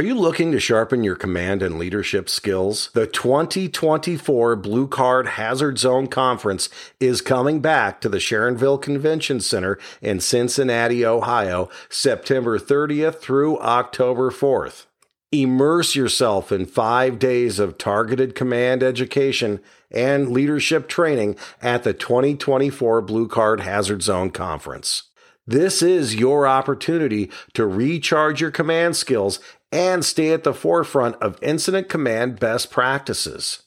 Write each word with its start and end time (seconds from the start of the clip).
Are 0.00 0.04
you 0.04 0.16
looking 0.16 0.50
to 0.50 0.58
sharpen 0.58 1.04
your 1.04 1.14
command 1.14 1.62
and 1.62 1.78
leadership 1.78 2.28
skills? 2.28 2.90
The 2.94 3.06
2024 3.06 4.56
Blue 4.56 4.88
Card 4.88 5.28
Hazard 5.28 5.78
Zone 5.78 6.08
Conference 6.08 6.68
is 6.98 7.20
coming 7.20 7.60
back 7.60 8.00
to 8.00 8.08
the 8.08 8.18
Sharonville 8.18 8.82
Convention 8.82 9.38
Center 9.38 9.78
in 10.02 10.18
Cincinnati, 10.18 11.06
Ohio, 11.06 11.68
September 11.88 12.58
30th 12.58 13.20
through 13.20 13.60
October 13.60 14.32
4th. 14.32 14.86
Immerse 15.30 15.94
yourself 15.94 16.50
in 16.50 16.66
five 16.66 17.20
days 17.20 17.60
of 17.60 17.78
targeted 17.78 18.34
command 18.34 18.82
education 18.82 19.60
and 19.92 20.32
leadership 20.32 20.88
training 20.88 21.36
at 21.62 21.84
the 21.84 21.94
2024 21.94 23.00
Blue 23.00 23.28
Card 23.28 23.60
Hazard 23.60 24.02
Zone 24.02 24.30
Conference. 24.30 25.04
This 25.46 25.82
is 25.82 26.14
your 26.14 26.48
opportunity 26.48 27.30
to 27.52 27.66
recharge 27.66 28.40
your 28.40 28.50
command 28.50 28.96
skills 28.96 29.40
and 29.74 30.04
stay 30.04 30.30
at 30.32 30.44
the 30.44 30.54
forefront 30.54 31.16
of 31.16 31.42
incident 31.42 31.88
command 31.88 32.38
best 32.38 32.70
practices. 32.70 33.64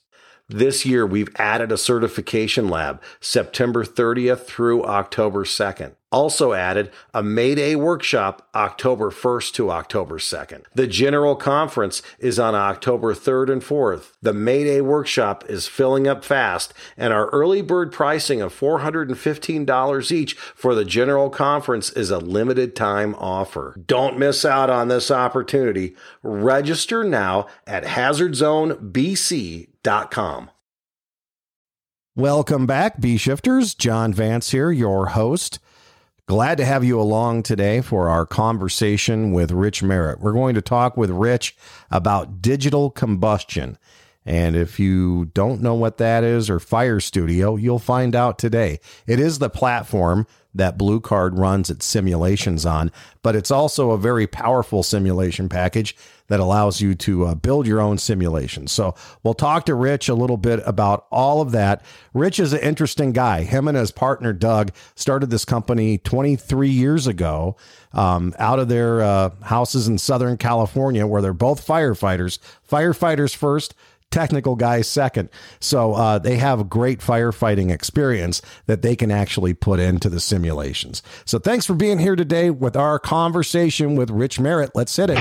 This 0.48 0.86
year, 0.86 1.06
we've 1.06 1.36
added 1.36 1.70
a 1.74 1.78
certification 1.78 2.70
lab 2.70 3.02
September 3.20 3.84
30th 3.84 4.46
through 4.46 4.86
October 4.86 5.44
2nd. 5.44 5.96
Also 6.10 6.54
added 6.54 6.90
a 7.14 7.22
May 7.22 7.54
Day 7.54 7.76
workshop 7.76 8.48
October 8.56 9.12
1st 9.12 9.52
to 9.56 9.72
October 9.72 10.20
2nd. 10.20 10.64
The 10.74 10.88
general 10.88 11.36
conference 11.36 12.02
is 12.18 12.40
on 12.40 12.56
October 12.56 13.14
3rd 13.14 13.52
and 13.52 13.62
4th. 13.62 14.14
The 14.22 14.32
May 14.32 14.64
Day 14.64 14.80
workshop 14.80 15.44
is 15.50 15.68
filling 15.68 16.08
up 16.08 16.24
fast, 16.24 16.74
and 16.96 17.12
our 17.12 17.28
early 17.32 17.62
bird 17.62 17.92
pricing 17.92 18.42
of 18.42 18.58
$415 18.58 20.12
each 20.14 20.34
for 20.34 20.74
the 20.74 20.86
general 20.86 21.30
conference 21.30 21.90
is 21.90 22.10
a 22.10 22.20
limited 22.20 22.74
time 22.74 23.14
offer. 23.16 23.76
Don't 23.86 24.18
miss 24.18 24.46
out 24.46 24.70
on 24.70 24.88
this 24.88 25.12
opportunity. 25.12 25.94
Register 26.24 27.04
now 27.04 27.48
at 27.66 27.84
hazardzonebc.com. 27.84 30.52
Welcome 32.16 32.66
back, 32.66 33.00
B 33.00 33.18
Shifters. 33.18 33.76
John 33.76 34.14
Vance 34.14 34.52
here, 34.52 34.72
your 34.72 35.08
host. 35.08 35.60
Glad 36.28 36.58
to 36.58 36.66
have 36.66 36.84
you 36.84 37.00
along 37.00 37.44
today 37.44 37.80
for 37.80 38.10
our 38.10 38.26
conversation 38.26 39.32
with 39.32 39.50
Rich 39.50 39.82
Merritt. 39.82 40.20
We're 40.20 40.34
going 40.34 40.56
to 40.56 40.62
talk 40.62 40.98
with 40.98 41.10
Rich 41.10 41.56
about 41.90 42.42
digital 42.42 42.90
combustion. 42.90 43.78
And 44.28 44.58
if 44.58 44.78
you 44.78 45.32
don't 45.34 45.62
know 45.62 45.74
what 45.74 46.00
that 46.00 46.26
is 46.26 46.50
or 46.50 46.60
Fire 46.60 47.00
Studio, 47.00 47.56
you'll 47.56 47.80
find 47.80 48.14
out 48.14 48.38
today. 48.38 48.82
It 49.08 49.22
is 49.22 49.40
the 49.40 49.50
platform 49.50 50.28
that 50.54 50.78
Blue 50.78 51.00
Card 51.00 51.38
runs 51.38 51.70
its 51.70 51.86
simulations 51.86 52.66
on, 52.66 52.92
but 53.24 53.38
it's 53.38 53.52
also 53.52 53.92
a 53.92 53.98
very 53.98 54.28
powerful 54.28 54.84
simulation 54.84 55.48
package 55.48 55.96
that 56.28 56.42
allows 56.42 56.82
you 56.82 56.94
to 56.94 57.26
uh, 57.26 57.36
build 57.36 57.66
your 57.66 57.80
own 57.80 57.98
simulations. 57.98 58.74
So 58.74 58.96
we'll 59.24 59.34
talk 59.34 59.66
to 59.68 59.76
Rich 59.76 60.10
a 60.10 60.14
little 60.14 60.36
bit 60.36 60.62
about 60.66 61.06
all 61.10 61.40
of 61.40 61.52
that. 61.52 61.86
Rich 62.14 62.40
is 62.40 62.52
an 62.52 62.60
interesting 62.60 63.14
guy. 63.14 63.44
Him 63.44 63.68
and 63.70 63.78
his 63.78 63.92
partner 63.92 64.34
Doug 64.34 64.74
started 64.96 65.30
this 65.30 65.46
company 65.46 66.00
23 66.00 66.70
years 66.70 67.08
ago 67.08 67.56
um, 67.94 68.34
out 68.40 68.60
of 68.60 68.68
their 68.68 69.02
uh, 69.02 69.30
houses 69.44 69.88
in 69.88 69.98
Southern 69.98 70.36
California, 70.36 71.08
where 71.08 71.22
they're 71.22 71.34
both 71.34 71.66
firefighters. 71.66 72.40
Firefighters 72.70 73.34
first 73.34 73.74
technical 74.12 74.56
guys 74.56 74.88
second. 74.88 75.30
So 75.60 75.94
uh, 75.94 76.20
they 76.20 76.38
have 76.38 76.70
great 76.70 77.00
firefighting 77.00 77.72
experience 77.72 78.42
that 78.66 78.82
they 78.82 78.96
can 78.96 79.12
actually 79.12 79.54
put 79.54 79.80
into 79.80 80.10
the 80.10 80.20
simulations. 80.20 81.02
So 81.26 81.40
thanks 81.40 81.66
for 81.66 81.74
being 81.74 82.00
here 82.00 82.16
today 82.16 82.50
with 82.50 82.76
our 82.76 83.00
conversation 83.00 83.96
with 83.96 84.10
Rich 84.10 84.40
Merritt. 84.40 84.72
Let's 84.74 84.96
hit 84.96 85.10
it. 85.12 85.18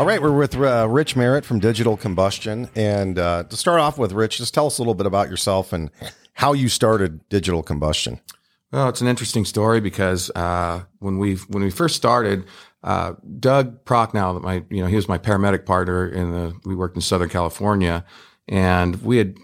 All 0.00 0.06
right, 0.06 0.22
we're 0.22 0.32
with 0.32 0.56
uh, 0.56 0.86
Rich 0.88 1.14
Merritt 1.14 1.44
from 1.44 1.58
Digital 1.58 1.94
Combustion. 1.94 2.70
And 2.74 3.18
uh, 3.18 3.44
to 3.44 3.54
start 3.54 3.80
off 3.80 3.98
with, 3.98 4.12
Rich, 4.12 4.38
just 4.38 4.54
tell 4.54 4.66
us 4.66 4.78
a 4.78 4.80
little 4.80 4.94
bit 4.94 5.04
about 5.04 5.28
yourself 5.28 5.74
and 5.74 5.90
how 6.40 6.54
you 6.54 6.70
started 6.70 7.20
Digital 7.28 7.62
Combustion. 7.62 8.18
Well, 8.72 8.88
it's 8.88 9.02
an 9.02 9.08
interesting 9.08 9.44
story 9.44 9.78
because 9.78 10.30
uh, 10.34 10.84
when 10.98 11.18
we 11.18 11.34
when 11.34 11.62
we 11.62 11.70
first 11.70 11.96
started, 11.96 12.46
uh, 12.82 13.12
Doug 13.38 13.84
Prochnow, 13.84 14.40
my 14.40 14.64
you 14.70 14.82
know 14.82 14.86
he 14.86 14.96
was 14.96 15.06
my 15.06 15.18
paramedic 15.18 15.66
partner 15.66 16.08
in 16.08 16.32
the 16.32 16.54
we 16.64 16.74
worked 16.74 16.96
in 16.96 17.02
Southern 17.02 17.28
California, 17.28 18.06
and 18.48 19.02
we 19.02 19.18
had 19.18 19.36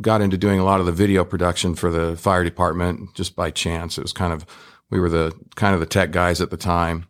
got 0.00 0.22
into 0.22 0.38
doing 0.38 0.58
a 0.58 0.64
lot 0.64 0.80
of 0.80 0.86
the 0.86 0.92
video 0.92 1.22
production 1.22 1.74
for 1.74 1.90
the 1.90 2.16
fire 2.16 2.44
department 2.44 3.14
just 3.14 3.36
by 3.36 3.50
chance. 3.50 3.98
It 3.98 4.02
was 4.02 4.14
kind 4.14 4.32
of 4.32 4.46
we 4.88 5.00
were 5.00 5.10
the 5.10 5.38
kind 5.54 5.74
of 5.74 5.80
the 5.80 5.86
tech 5.86 6.12
guys 6.12 6.40
at 6.40 6.48
the 6.48 6.56
time, 6.56 7.08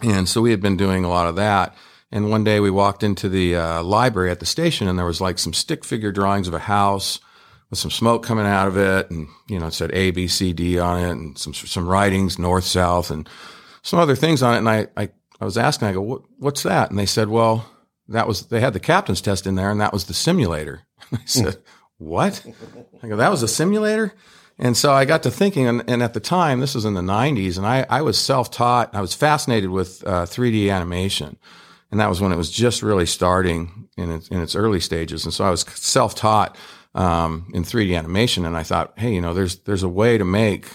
and 0.00 0.26
so 0.26 0.40
we 0.40 0.50
had 0.50 0.62
been 0.62 0.78
doing 0.78 1.04
a 1.04 1.10
lot 1.10 1.26
of 1.26 1.36
that. 1.36 1.74
And 2.10 2.30
one 2.30 2.44
day 2.44 2.60
we 2.60 2.70
walked 2.70 3.02
into 3.02 3.28
the 3.28 3.54
uh, 3.54 3.82
library 3.82 4.30
at 4.30 4.40
the 4.40 4.46
station, 4.46 4.88
and 4.88 4.98
there 4.98 5.04
was 5.04 5.20
like 5.20 5.38
some 5.38 5.52
stick 5.52 5.84
figure 5.84 6.10
drawings 6.10 6.48
of 6.48 6.54
a 6.54 6.60
house 6.60 7.20
with 7.70 7.78
some 7.78 7.90
smoke 7.90 8.22
coming 8.22 8.46
out 8.46 8.68
of 8.68 8.76
it, 8.76 9.10
and 9.10 9.28
you 9.48 9.58
know 9.58 9.66
it 9.66 9.74
said 9.74 9.92
A, 9.92 10.10
B, 10.10 10.28
C, 10.28 10.52
D 10.52 10.78
on 10.78 11.02
it, 11.02 11.10
and 11.10 11.38
some 11.38 11.54
some 11.54 11.86
writings 11.86 12.38
north, 12.38 12.64
south, 12.64 13.10
and 13.10 13.28
some 13.82 13.98
other 13.98 14.16
things 14.16 14.42
on 14.42 14.54
it. 14.54 14.58
And 14.58 14.68
I 14.68 14.88
I, 14.96 15.08
I 15.40 15.44
was 15.44 15.58
asking, 15.58 15.88
I 15.88 15.92
go, 15.92 16.02
what, 16.02 16.22
what's 16.38 16.62
that? 16.62 16.90
And 16.90 16.98
they 16.98 17.06
said, 17.06 17.28
well, 17.28 17.70
that 18.08 18.28
was 18.28 18.46
they 18.46 18.60
had 18.60 18.72
the 18.72 18.80
captain's 18.80 19.20
test 19.20 19.46
in 19.46 19.54
there, 19.54 19.70
and 19.70 19.80
that 19.80 19.92
was 19.92 20.04
the 20.04 20.14
simulator. 20.14 20.82
I 21.12 21.18
said, 21.24 21.58
what? 21.98 22.44
I 23.02 23.08
go, 23.08 23.16
that 23.16 23.30
was 23.30 23.42
a 23.42 23.48
simulator. 23.48 24.12
And 24.58 24.74
so 24.74 24.90
I 24.90 25.04
got 25.04 25.22
to 25.24 25.30
thinking, 25.30 25.66
and, 25.66 25.84
and, 25.86 26.02
at 26.02 26.14
the 26.14 26.20
time, 26.20 26.60
this 26.60 26.74
was 26.74 26.86
in 26.86 26.94
the 26.94 27.02
90s, 27.02 27.58
and 27.58 27.66
I, 27.66 27.84
I 27.90 28.00
was 28.00 28.18
self 28.18 28.50
taught. 28.50 28.94
I 28.94 29.02
was 29.02 29.12
fascinated 29.12 29.68
with 29.68 30.02
uh, 30.06 30.24
3D 30.24 30.72
animation 30.72 31.36
and 31.90 32.00
that 32.00 32.08
was 32.08 32.20
when 32.20 32.32
it 32.32 32.36
was 32.36 32.50
just 32.50 32.82
really 32.82 33.06
starting 33.06 33.88
in 33.96 34.10
its, 34.10 34.28
in 34.28 34.40
its 34.40 34.54
early 34.54 34.80
stages. 34.80 35.24
And 35.24 35.32
so 35.32 35.44
I 35.44 35.50
was 35.50 35.62
self-taught 35.62 36.56
um, 36.96 37.48
in 37.54 37.62
3D 37.62 37.96
animation, 37.96 38.44
and 38.44 38.56
I 38.56 38.64
thought, 38.64 38.94
hey, 38.96 39.14
you 39.14 39.20
know, 39.20 39.34
there's 39.34 39.60
there's 39.60 39.84
a 39.84 39.88
way 39.88 40.18
to 40.18 40.24
make 40.24 40.68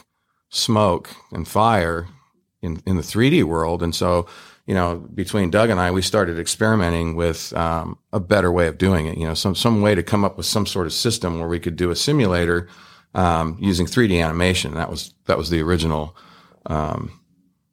smoke 0.49 1.09
and 1.31 1.45
fire 1.47 2.07
in 2.61 2.81
in 2.85 2.95
the 2.95 3.03
3D 3.03 3.43
world, 3.43 3.83
and 3.83 3.93
so 3.93 4.27
you 4.67 4.75
know, 4.75 4.97
between 5.13 5.49
Doug 5.49 5.69
and 5.69 5.81
I, 5.81 5.91
we 5.91 6.01
started 6.01 6.39
experimenting 6.39 7.15
with 7.15 7.51
um, 7.53 7.97
a 8.13 8.19
better 8.19 8.51
way 8.51 8.67
of 8.67 8.77
doing 8.77 9.07
it. 9.07 9.17
You 9.17 9.27
know, 9.27 9.33
some 9.33 9.55
some 9.55 9.81
way 9.81 9.95
to 9.95 10.03
come 10.03 10.23
up 10.23 10.37
with 10.37 10.45
some 10.45 10.65
sort 10.65 10.85
of 10.85 10.93
system 10.93 11.39
where 11.39 11.49
we 11.49 11.59
could 11.59 11.75
do 11.75 11.91
a 11.91 11.95
simulator 11.95 12.69
um, 13.13 13.57
using 13.59 13.85
3D 13.85 14.23
animation. 14.23 14.75
That 14.75 14.89
was 14.89 15.13
that 15.25 15.37
was 15.37 15.49
the 15.49 15.61
original 15.61 16.15
um, 16.67 17.19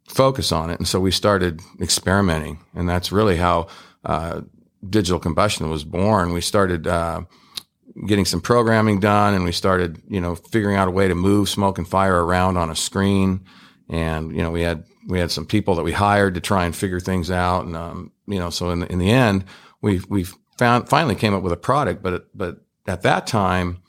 focus 0.09 0.51
on 0.51 0.71
it. 0.71 0.79
And 0.79 0.89
so 0.89 0.99
we 0.99 1.11
started 1.11 1.61
experimenting, 1.81 2.65
and 2.75 2.89
that's 2.89 3.13
really 3.13 3.37
how 3.37 3.69
uh, 4.05 4.41
digital 4.89 5.21
combustion 5.21 5.69
was 5.71 5.85
born. 5.85 6.33
We 6.33 6.41
started 6.41 6.87
uh, 6.87 7.23
getting 8.07 8.25
some 8.25 8.41
programming 8.41 9.01
done, 9.01 9.35
and 9.35 9.45
we 9.45 9.53
started, 9.53 10.03
you 10.09 10.21
know, 10.21 10.35
figuring 10.35 10.77
out 10.77 10.89
a 10.89 10.91
way 10.91 11.09
to 11.09 11.15
move 11.15 11.49
smoke 11.49 11.79
and 11.79 11.89
fire 11.89 12.25
around 12.25 12.57
on 12.57 12.71
a 12.71 12.77
screen. 12.77 13.45
And 13.89 14.35
you 14.35 14.43
know, 14.43 14.51
we 14.51 14.63
had 14.63 14.85
we 15.07 15.19
had 15.19 15.31
some 15.31 15.47
people 15.47 15.75
that 15.77 15.83
we 15.83 15.93
hired 15.93 16.35
to 16.35 16.41
try 16.41 16.65
and 16.65 16.75
figure 16.75 17.01
things 17.01 17.31
out, 17.31 17.65
and 17.65 17.77
um, 17.77 18.13
you 18.27 18.39
know, 18.39 18.51
so 18.51 18.71
in 18.71 18.81
the, 18.81 18.93
in 18.93 18.99
the 18.99 19.11
end, 19.11 19.45
we 19.81 20.01
we 20.09 20.25
found 20.59 20.89
finally 20.89 21.15
came 21.15 21.35
up 21.35 21.43
with 21.43 21.53
a 21.53 21.57
product. 21.57 22.03
But 22.03 22.29
but 22.35 22.59
at 22.87 23.03
that 23.03 23.27
time, 23.27 23.83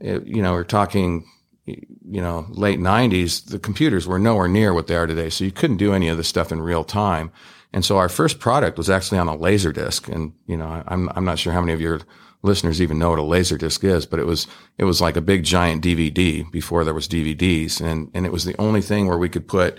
it, 0.00 0.26
you 0.26 0.42
know, 0.42 0.52
we're 0.52 0.64
talking 0.64 1.24
you 1.66 2.20
know, 2.22 2.46
late 2.50 2.78
90s, 2.78 3.44
the 3.46 3.58
computers 3.58 4.06
were 4.06 4.18
nowhere 4.18 4.48
near 4.48 4.72
what 4.72 4.86
they 4.86 4.96
are 4.96 5.06
today. 5.06 5.30
So 5.30 5.44
you 5.44 5.52
couldn't 5.52 5.76
do 5.76 5.92
any 5.92 6.08
of 6.08 6.16
this 6.16 6.28
stuff 6.28 6.50
in 6.52 6.62
real 6.62 6.84
time. 6.84 7.30
And 7.72 7.84
so 7.84 7.98
our 7.98 8.08
first 8.08 8.38
product 8.38 8.78
was 8.78 8.88
actually 8.88 9.18
on 9.18 9.28
a 9.28 9.36
laser 9.36 9.72
disc. 9.72 10.08
And, 10.08 10.32
you 10.46 10.56
know, 10.56 10.82
I'm, 10.86 11.10
I'm 11.14 11.24
not 11.24 11.38
sure 11.38 11.52
how 11.52 11.60
many 11.60 11.72
of 11.72 11.80
your 11.80 12.00
listeners 12.42 12.80
even 12.80 12.98
know 12.98 13.10
what 13.10 13.18
a 13.18 13.22
laser 13.22 13.58
disc 13.58 13.84
is, 13.84 14.06
but 14.06 14.20
it 14.20 14.26
was, 14.26 14.46
it 14.78 14.84
was 14.84 15.00
like 15.00 15.16
a 15.16 15.20
big 15.20 15.44
giant 15.44 15.84
DVD 15.84 16.50
before 16.50 16.84
there 16.84 16.94
was 16.94 17.08
DVDs. 17.08 17.80
And, 17.80 18.10
and 18.14 18.24
it 18.24 18.32
was 18.32 18.44
the 18.44 18.58
only 18.58 18.80
thing 18.80 19.06
where 19.06 19.18
we 19.18 19.28
could 19.28 19.48
put 19.48 19.78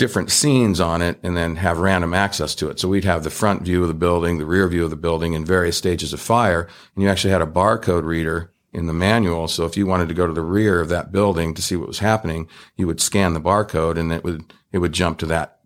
different 0.00 0.30
scenes 0.30 0.80
on 0.80 1.02
it 1.02 1.18
and 1.22 1.36
then 1.36 1.56
have 1.56 1.78
random 1.78 2.14
access 2.14 2.54
to 2.54 2.70
it. 2.70 2.80
So 2.80 2.88
we'd 2.88 3.04
have 3.04 3.22
the 3.22 3.28
front 3.28 3.62
view 3.62 3.82
of 3.82 3.88
the 3.88 3.94
building, 3.94 4.38
the 4.38 4.46
rear 4.46 4.66
view 4.66 4.84
of 4.84 4.90
the 4.90 4.96
building 4.96 5.34
in 5.34 5.44
various 5.44 5.76
stages 5.76 6.14
of 6.14 6.20
fire. 6.20 6.62
And 6.94 7.04
you 7.04 7.10
actually 7.10 7.32
had 7.32 7.42
a 7.42 7.46
barcode 7.46 8.04
reader 8.04 8.50
in 8.72 8.86
the 8.86 8.94
manual. 8.94 9.46
So 9.46 9.66
if 9.66 9.76
you 9.76 9.86
wanted 9.86 10.08
to 10.08 10.14
go 10.14 10.26
to 10.26 10.32
the 10.32 10.40
rear 10.40 10.80
of 10.80 10.88
that 10.88 11.12
building 11.12 11.52
to 11.52 11.60
see 11.60 11.76
what 11.76 11.88
was 11.88 11.98
happening, 11.98 12.48
you 12.76 12.86
would 12.86 13.00
scan 13.00 13.34
the 13.34 13.42
barcode 13.42 13.98
and 13.98 14.10
it 14.10 14.24
would, 14.24 14.54
it 14.72 14.78
would 14.78 14.92
jump 14.92 15.18
to 15.18 15.26
that 15.26 15.58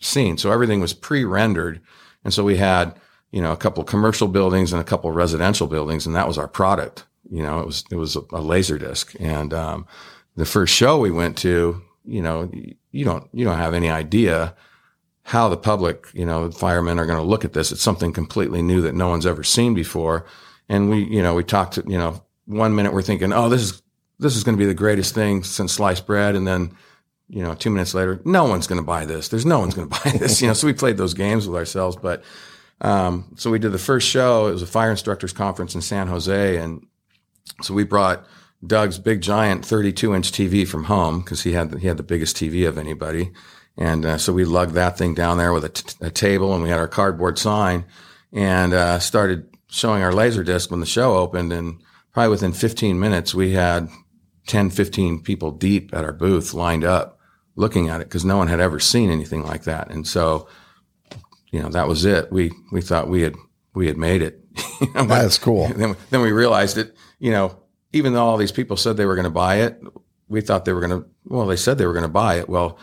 scene. 0.00 0.36
So 0.38 0.50
everything 0.50 0.80
was 0.80 0.92
pre-rendered. 0.92 1.80
And 2.24 2.32
so 2.32 2.44
we 2.44 2.56
had, 2.56 2.94
you 3.30 3.42
know, 3.42 3.52
a 3.52 3.56
couple 3.56 3.84
commercial 3.84 4.28
buildings 4.28 4.72
and 4.72 4.80
a 4.80 4.84
couple 4.84 5.10
residential 5.12 5.66
buildings. 5.66 6.06
And 6.06 6.14
that 6.14 6.28
was 6.28 6.38
our 6.38 6.48
product. 6.48 7.04
You 7.30 7.42
know, 7.42 7.60
it 7.60 7.66
was, 7.66 7.84
it 7.90 7.96
was 7.96 8.16
a, 8.16 8.20
a 8.32 8.40
laser 8.40 8.78
disc. 8.78 9.14
And, 9.18 9.52
um, 9.54 9.86
the 10.36 10.44
first 10.44 10.74
show 10.74 10.98
we 10.98 11.10
went 11.10 11.38
to, 11.38 11.80
you 12.04 12.20
know, 12.20 12.50
you 12.90 13.04
don't, 13.04 13.28
you 13.32 13.44
don't 13.44 13.58
have 13.58 13.72
any 13.72 13.88
idea 13.88 14.54
how 15.22 15.48
the 15.48 15.56
public, 15.56 16.06
you 16.12 16.26
know, 16.26 16.50
firemen 16.50 16.98
are 16.98 17.06
going 17.06 17.18
to 17.18 17.24
look 17.24 17.44
at 17.44 17.54
this. 17.54 17.72
It's 17.72 17.80
something 17.80 18.12
completely 18.12 18.60
new 18.60 18.82
that 18.82 18.94
no 18.94 19.08
one's 19.08 19.26
ever 19.26 19.42
seen 19.42 19.74
before. 19.74 20.26
And 20.68 20.90
we, 20.90 21.04
you 21.04 21.22
know, 21.22 21.34
we 21.34 21.44
talked 21.44 21.74
to, 21.74 21.84
you 21.86 21.96
know, 21.96 22.22
one 22.46 22.74
minute 22.74 22.92
we're 22.92 23.02
thinking, 23.02 23.32
oh, 23.32 23.48
this 23.48 23.62
is 23.62 23.82
this 24.18 24.36
is 24.36 24.44
going 24.44 24.56
to 24.56 24.62
be 24.62 24.66
the 24.66 24.74
greatest 24.74 25.14
thing 25.14 25.42
since 25.42 25.72
sliced 25.72 26.06
bread, 26.06 26.36
and 26.36 26.46
then 26.46 26.76
you 27.28 27.42
know, 27.42 27.54
two 27.54 27.70
minutes 27.70 27.94
later, 27.94 28.20
no 28.24 28.44
one's 28.44 28.66
going 28.66 28.80
to 28.80 28.86
buy 28.86 29.06
this. 29.06 29.28
There's 29.28 29.46
no 29.46 29.58
one's 29.58 29.74
going 29.74 29.88
to 29.90 30.00
buy 30.04 30.10
this. 30.10 30.40
You 30.40 30.48
know, 30.48 30.54
so 30.54 30.66
we 30.66 30.72
played 30.72 30.96
those 30.96 31.14
games 31.14 31.46
with 31.46 31.56
ourselves. 31.56 31.96
But 31.96 32.22
um, 32.80 33.32
so 33.36 33.50
we 33.50 33.58
did 33.58 33.72
the 33.72 33.78
first 33.78 34.08
show. 34.08 34.48
It 34.48 34.52
was 34.52 34.62
a 34.62 34.66
fire 34.66 34.90
instructors 34.90 35.32
conference 35.32 35.74
in 35.74 35.80
San 35.80 36.08
Jose, 36.08 36.56
and 36.56 36.86
so 37.62 37.74
we 37.74 37.84
brought 37.84 38.26
Doug's 38.66 38.98
big 38.98 39.20
giant 39.20 39.64
32 39.64 40.14
inch 40.14 40.32
TV 40.32 40.66
from 40.66 40.84
home 40.84 41.20
because 41.20 41.42
he 41.42 41.52
had 41.52 41.78
he 41.78 41.86
had 41.86 41.96
the 41.96 42.02
biggest 42.02 42.36
TV 42.36 42.66
of 42.68 42.78
anybody, 42.78 43.32
and 43.76 44.04
uh, 44.04 44.18
so 44.18 44.32
we 44.32 44.44
lugged 44.44 44.74
that 44.74 44.98
thing 44.98 45.14
down 45.14 45.38
there 45.38 45.52
with 45.52 45.64
a, 45.64 45.68
t- 45.68 45.96
a 46.00 46.10
table, 46.10 46.54
and 46.54 46.62
we 46.62 46.68
had 46.68 46.78
our 46.78 46.88
cardboard 46.88 47.38
sign, 47.38 47.84
and 48.32 48.72
uh, 48.72 48.98
started 48.98 49.48
showing 49.68 50.02
our 50.02 50.12
laser 50.12 50.44
disc 50.44 50.70
when 50.70 50.80
the 50.80 50.86
show 50.86 51.16
opened, 51.16 51.52
and 51.52 51.80
probably 52.12 52.30
within 52.30 52.52
15 52.52 52.98
minutes 52.98 53.34
we 53.34 53.52
had 53.52 53.88
10, 54.46 54.70
15 54.70 55.20
people 55.22 55.50
deep 55.50 55.94
at 55.94 56.04
our 56.04 56.12
booth 56.12 56.54
lined 56.54 56.84
up 56.84 57.18
looking 57.56 57.88
at 57.88 58.00
it 58.00 58.08
because 58.08 58.24
no 58.24 58.36
one 58.36 58.48
had 58.48 58.60
ever 58.60 58.80
seen 58.80 59.10
anything 59.10 59.44
like 59.44 59.64
that. 59.64 59.90
And 59.90 60.06
so, 60.06 60.48
you 61.50 61.62
know, 61.62 61.68
that 61.68 61.88
was 61.88 62.04
it. 62.04 62.32
We, 62.32 62.52
we 62.72 62.80
thought 62.80 63.08
we 63.08 63.22
had, 63.22 63.34
we 63.74 63.86
had 63.86 63.96
made 63.96 64.22
it. 64.22 64.40
That's 64.94 65.38
cool. 65.38 65.68
Then, 65.68 65.96
then 66.10 66.20
we 66.20 66.32
realized 66.32 66.78
it, 66.78 66.96
you 67.18 67.30
know, 67.30 67.56
even 67.92 68.12
though 68.12 68.24
all 68.24 68.36
these 68.36 68.52
people 68.52 68.76
said 68.76 68.96
they 68.96 69.06
were 69.06 69.14
going 69.14 69.24
to 69.24 69.30
buy 69.30 69.56
it, 69.56 69.80
we 70.28 70.40
thought 70.40 70.64
they 70.64 70.72
were 70.72 70.80
going 70.80 71.02
to, 71.02 71.08
well, 71.26 71.46
they 71.46 71.56
said 71.56 71.78
they 71.78 71.86
were 71.86 71.92
going 71.92 72.02
to 72.02 72.08
buy 72.08 72.38
it. 72.38 72.48
Well, 72.48 72.78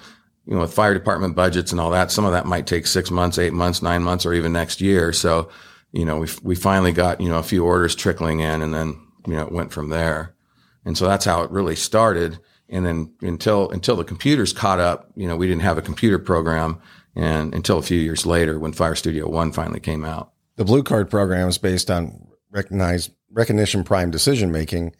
you 0.45 0.55
know, 0.55 0.61
with 0.61 0.73
fire 0.73 0.93
department 0.93 1.35
budgets 1.35 1.71
and 1.71 1.81
all 1.81 1.91
that, 1.91 2.11
some 2.11 2.25
of 2.25 2.31
that 2.31 2.45
might 2.45 2.65
take 2.65 2.87
six 2.87 3.11
months, 3.11 3.37
eight 3.37 3.53
months, 3.53 3.81
nine 3.81 4.03
months, 4.03 4.25
or 4.25 4.33
even 4.33 4.53
next 4.53 4.81
year. 4.81 5.11
So, 5.13 5.49
you 5.91 6.05
know, 6.05 6.17
we, 6.17 6.27
we 6.43 6.55
finally 6.55 6.93
got, 6.93 7.19
you 7.19 7.29
know, 7.29 7.39
a 7.39 7.43
few 7.43 7.65
orders 7.65 7.95
trickling 7.95 8.39
in 8.39 8.61
and 8.61 8.73
then, 8.73 8.99
you 9.27 9.33
know, 9.33 9.43
it 9.43 9.51
went 9.51 9.71
from 9.71 9.89
there. 9.89 10.33
And 10.85 10.97
so 10.97 11.05
that's 11.05 11.25
how 11.25 11.43
it 11.43 11.51
really 11.51 11.75
started. 11.75 12.39
And 12.69 12.85
then 12.85 13.13
until, 13.21 13.69
until 13.69 13.95
the 13.95 14.03
computers 14.03 14.53
caught 14.53 14.79
up, 14.79 15.11
you 15.15 15.27
know, 15.27 15.35
we 15.35 15.47
didn't 15.47 15.61
have 15.63 15.77
a 15.77 15.81
computer 15.81 16.17
program. 16.17 16.81
And 17.15 17.53
until 17.53 17.77
a 17.77 17.83
few 17.83 17.99
years 17.99 18.25
later 18.25 18.57
when 18.57 18.73
Fire 18.73 18.95
Studio 18.95 19.29
One 19.29 19.51
finally 19.51 19.81
came 19.81 20.05
out. 20.05 20.31
The 20.55 20.65
Blue 20.65 20.83
Card 20.83 21.09
program 21.09 21.49
is 21.49 21.57
based 21.57 21.91
on 21.91 22.27
recognized 22.49 23.11
recognition 23.31 23.83
prime 23.83 24.11
decision 24.11 24.51
making. 24.51 24.95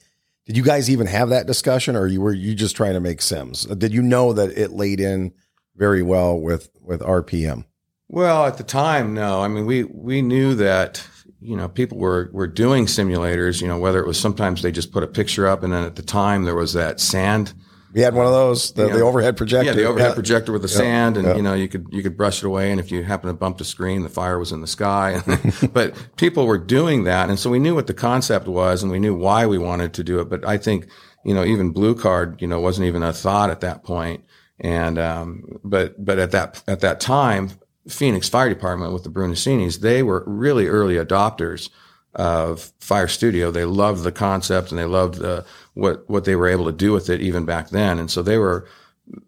Did 0.45 0.57
you 0.57 0.63
guys 0.63 0.89
even 0.89 1.07
have 1.07 1.29
that 1.29 1.47
discussion 1.47 1.95
or 1.95 2.07
you 2.07 2.19
were 2.19 2.33
you 2.33 2.55
just 2.55 2.75
trying 2.75 2.93
to 2.93 2.99
make 2.99 3.21
sims? 3.21 3.65
Did 3.65 3.93
you 3.93 4.01
know 4.01 4.33
that 4.33 4.57
it 4.57 4.71
laid 4.71 4.99
in 4.99 5.33
very 5.75 6.01
well 6.01 6.39
with, 6.39 6.69
with 6.81 7.01
RPM? 7.01 7.65
Well, 8.09 8.45
at 8.45 8.57
the 8.57 8.63
time, 8.63 9.13
no. 9.13 9.41
I 9.41 9.47
mean, 9.47 9.65
we, 9.65 9.85
we 9.85 10.21
knew 10.21 10.55
that 10.55 11.07
you 11.41 11.57
know, 11.57 11.67
people 11.67 11.97
were, 11.97 12.29
were 12.31 12.47
doing 12.47 12.85
simulators, 12.85 13.61
you 13.61 13.67
know, 13.67 13.79
whether 13.79 13.99
it 13.99 14.07
was 14.07 14.19
sometimes 14.19 14.61
they 14.61 14.71
just 14.71 14.91
put 14.91 15.03
a 15.03 15.07
picture 15.07 15.47
up 15.47 15.63
and 15.63 15.73
then 15.73 15.83
at 15.83 15.95
the 15.95 16.03
time 16.03 16.43
there 16.43 16.55
was 16.55 16.73
that 16.73 16.99
sand. 16.99 17.53
We 17.93 18.01
had 18.01 18.13
one 18.13 18.25
of 18.25 18.31
those, 18.31 18.71
the, 18.73 18.88
the 18.88 19.01
overhead 19.01 19.35
projector. 19.35 19.71
Yeah, 19.71 19.73
the 19.75 19.85
overhead 19.85 20.11
yeah. 20.11 20.15
projector 20.15 20.53
with 20.53 20.61
the 20.61 20.69
yeah. 20.69 20.77
sand 20.77 21.17
and, 21.17 21.27
yeah. 21.27 21.35
you 21.35 21.41
know, 21.41 21.53
you 21.55 21.67
could, 21.67 21.88
you 21.89 22.03
could 22.03 22.15
brush 22.15 22.41
it 22.41 22.45
away. 22.45 22.71
And 22.71 22.79
if 22.79 22.91
you 22.91 23.03
happen 23.03 23.27
to 23.27 23.33
bump 23.33 23.57
the 23.57 23.65
screen, 23.65 24.03
the 24.03 24.09
fire 24.09 24.39
was 24.39 24.51
in 24.51 24.61
the 24.61 24.67
sky. 24.67 25.21
but 25.73 25.95
people 26.15 26.45
were 26.45 26.59
doing 26.59 27.03
that. 27.03 27.29
And 27.29 27.38
so 27.38 27.49
we 27.49 27.59
knew 27.59 27.75
what 27.75 27.88
the 27.88 27.93
concept 27.93 28.47
was 28.47 28.83
and 28.83 28.91
we 28.91 28.99
knew 28.99 29.15
why 29.15 29.45
we 29.45 29.57
wanted 29.57 29.93
to 29.95 30.03
do 30.03 30.19
it. 30.19 30.29
But 30.29 30.47
I 30.47 30.57
think, 30.57 30.88
you 31.25 31.33
know, 31.33 31.43
even 31.43 31.71
blue 31.71 31.95
card, 31.95 32.41
you 32.41 32.47
know, 32.47 32.61
wasn't 32.61 32.88
even 32.88 33.03
a 33.03 33.11
thought 33.11 33.49
at 33.49 33.61
that 33.61 33.83
point. 33.83 34.23
And, 34.59 34.99
um, 34.99 35.59
but, 35.63 36.03
but 36.03 36.19
at 36.19 36.31
that, 36.31 36.63
at 36.67 36.81
that 36.81 36.99
time, 36.99 37.49
Phoenix 37.87 38.29
Fire 38.29 38.49
Department 38.49 38.93
with 38.93 39.03
the 39.03 39.09
Brunacinis, 39.09 39.79
they 39.79 40.03
were 40.03 40.23
really 40.27 40.67
early 40.67 40.95
adopters 40.95 41.69
of 42.13 42.71
Fire 42.79 43.07
Studio. 43.07 43.51
They 43.51 43.65
loved 43.65 44.03
the 44.03 44.11
concept 44.11 44.71
and 44.71 44.79
they 44.79 44.85
loved 44.85 45.15
the, 45.15 45.45
what 45.73 46.09
what 46.09 46.25
they 46.25 46.35
were 46.35 46.47
able 46.47 46.65
to 46.65 46.71
do 46.71 46.91
with 46.91 47.09
it 47.09 47.21
even 47.21 47.45
back 47.45 47.69
then. 47.69 47.99
And 47.99 48.11
so 48.11 48.21
they 48.21 48.37
were 48.37 48.67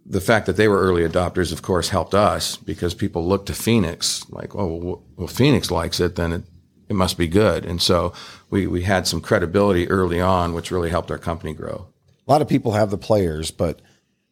the 0.05 0.21
fact 0.21 0.45
that 0.45 0.57
they 0.57 0.67
were 0.67 0.81
early 0.81 1.07
adopters, 1.07 1.51
of 1.51 1.61
course, 1.61 1.89
helped 1.89 2.13
us 2.13 2.57
because 2.57 2.93
people 2.93 3.27
looked 3.27 3.47
to 3.47 3.53
Phoenix 3.53 4.25
like, 4.29 4.55
oh, 4.55 5.03
well, 5.15 5.27
Phoenix 5.27 5.71
likes 5.71 5.99
it, 5.99 6.15
then 6.15 6.31
it, 6.31 6.43
it 6.89 6.93
must 6.93 7.17
be 7.17 7.27
good. 7.27 7.65
And 7.65 7.81
so 7.81 8.13
we 8.49 8.67
we 8.67 8.83
had 8.83 9.07
some 9.07 9.21
credibility 9.21 9.89
early 9.89 10.21
on, 10.21 10.53
which 10.53 10.71
really 10.71 10.89
helped 10.89 11.11
our 11.11 11.17
company 11.17 11.53
grow. 11.53 11.87
A 12.27 12.31
lot 12.31 12.41
of 12.41 12.47
people 12.47 12.73
have 12.73 12.91
the 12.91 12.97
players, 12.97 13.51
but 13.51 13.81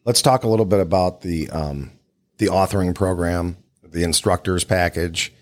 let's 0.04 0.22
talk 0.22 0.44
a 0.44 0.48
little 0.48 0.66
bit 0.66 0.80
about 0.80 1.22
the 1.22 1.50
um, 1.50 1.92
the 2.38 2.46
authoring 2.46 2.94
program 2.94 3.56
the 3.92 4.02
instructors 4.02 4.64
package. 4.64 5.32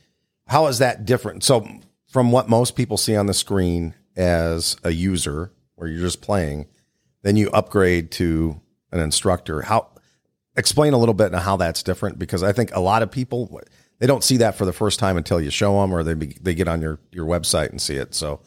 How 0.47 0.67
is 0.67 0.79
that 0.79 1.05
different? 1.05 1.45
So, 1.45 1.67
from 2.07 2.33
what 2.33 2.49
most 2.49 2.75
people 2.75 2.97
see 2.97 3.15
on 3.15 3.27
the 3.27 3.35
screen 3.35 3.95
as 4.17 4.77
a 4.83 4.91
user, 4.91 5.53
where 5.77 5.89
you're 5.89 6.03
just 6.03 6.21
playing, 6.21 6.67
then 7.23 7.37
you 7.37 7.51
upgrade 7.51 8.11
to 8.13 8.61
an 8.93 9.01
instructor. 9.01 9.63
How 9.63 9.89
explain 10.57 10.93
a 10.93 10.99
little 10.99 11.15
bit 11.15 11.35
on 11.35 11.41
how 11.41 11.57
that's 11.57 11.83
different 11.83 12.19
because 12.19 12.43
I 12.43 12.53
think 12.53 12.75
a 12.75 12.81
lot 12.81 13.03
of 13.03 13.11
people 13.11 13.61
they 13.99 14.07
don't 14.07 14.25
see 14.25 14.39
that 14.39 14.57
for 14.57 14.65
the 14.65 14.73
first 14.73 14.99
time 14.99 15.17
until 15.17 15.41
you 15.41 15.51
show 15.51 15.81
them 15.81 15.93
or 15.93 16.03
they 16.03 16.15
they 16.15 16.55
get 16.55 16.69
on 16.69 16.81
your 16.81 16.99
your 17.13 17.27
website 17.27 17.71
and 17.71 17.81
see 17.81 17.97
it. 17.97 18.15
So 18.15 18.41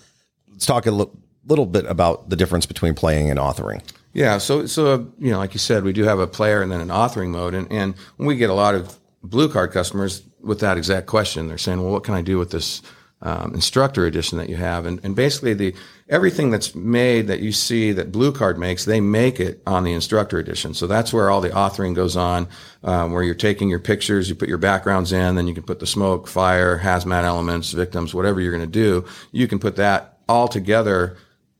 let's 0.51 0.65
talk 0.65 0.85
a 0.85 0.89
l- 0.89 1.11
little 1.45 1.65
bit 1.65 1.85
about 1.85 2.29
the 2.29 2.35
difference 2.35 2.65
between 2.65 2.93
playing 2.93 3.29
and 3.29 3.39
authoring. 3.39 3.81
Yeah, 4.13 4.37
so 4.37 4.65
so 4.65 5.11
you 5.17 5.31
know, 5.31 5.37
like 5.37 5.53
you 5.53 5.59
said, 5.59 5.83
we 5.83 5.93
do 5.93 6.03
have 6.03 6.19
a 6.19 6.27
player 6.27 6.61
and 6.61 6.71
then 6.71 6.81
an 6.81 6.89
authoring 6.89 7.29
mode, 7.29 7.53
and 7.53 7.71
and 7.71 7.95
we 8.17 8.35
get 8.35 8.49
a 8.49 8.53
lot 8.53 8.75
of 8.75 8.99
blue 9.23 9.49
card 9.49 9.71
customers 9.71 10.23
with 10.41 10.59
that 10.59 10.77
exact 10.77 11.07
question. 11.07 11.47
They're 11.47 11.57
saying, 11.57 11.81
well, 11.81 11.91
what 11.91 12.03
can 12.03 12.13
I 12.13 12.21
do 12.21 12.37
with 12.37 12.51
this 12.51 12.81
um, 13.21 13.53
instructor 13.53 14.05
edition 14.05 14.37
that 14.37 14.49
you 14.49 14.57
have? 14.57 14.85
And, 14.85 14.99
and 15.03 15.15
basically 15.15 15.53
the, 15.53 15.73
everything 16.09 16.51
that's 16.51 16.75
made 16.75 17.27
that 17.27 17.39
you 17.39 17.53
see 17.53 17.93
that 17.93 18.11
blue 18.11 18.33
card 18.33 18.59
makes, 18.59 18.83
they 18.83 18.99
make 18.99 19.39
it 19.39 19.61
on 19.65 19.85
the 19.85 19.93
instructor 19.93 20.39
edition. 20.39 20.73
So 20.73 20.87
that's 20.87 21.13
where 21.13 21.29
all 21.29 21.39
the 21.39 21.49
authoring 21.49 21.95
goes 21.95 22.17
on, 22.17 22.49
um, 22.83 23.13
where 23.13 23.23
you're 23.23 23.33
taking 23.33 23.69
your 23.69 23.79
pictures, 23.79 24.27
you 24.27 24.35
put 24.35 24.49
your 24.49 24.57
backgrounds 24.57 25.13
in, 25.13 25.35
then 25.35 25.47
you 25.47 25.53
can 25.53 25.63
put 25.63 25.79
the 25.79 25.87
smoke, 25.87 26.27
fire, 26.27 26.79
hazmat 26.79 27.23
elements, 27.23 27.71
victims, 27.71 28.13
whatever 28.13 28.41
you're 28.41 28.55
going 28.55 28.61
to 28.61 28.67
do. 28.67 29.05
You 29.31 29.47
can 29.47 29.59
put 29.59 29.77
that 29.77 30.19
all 30.27 30.49
together 30.49 31.17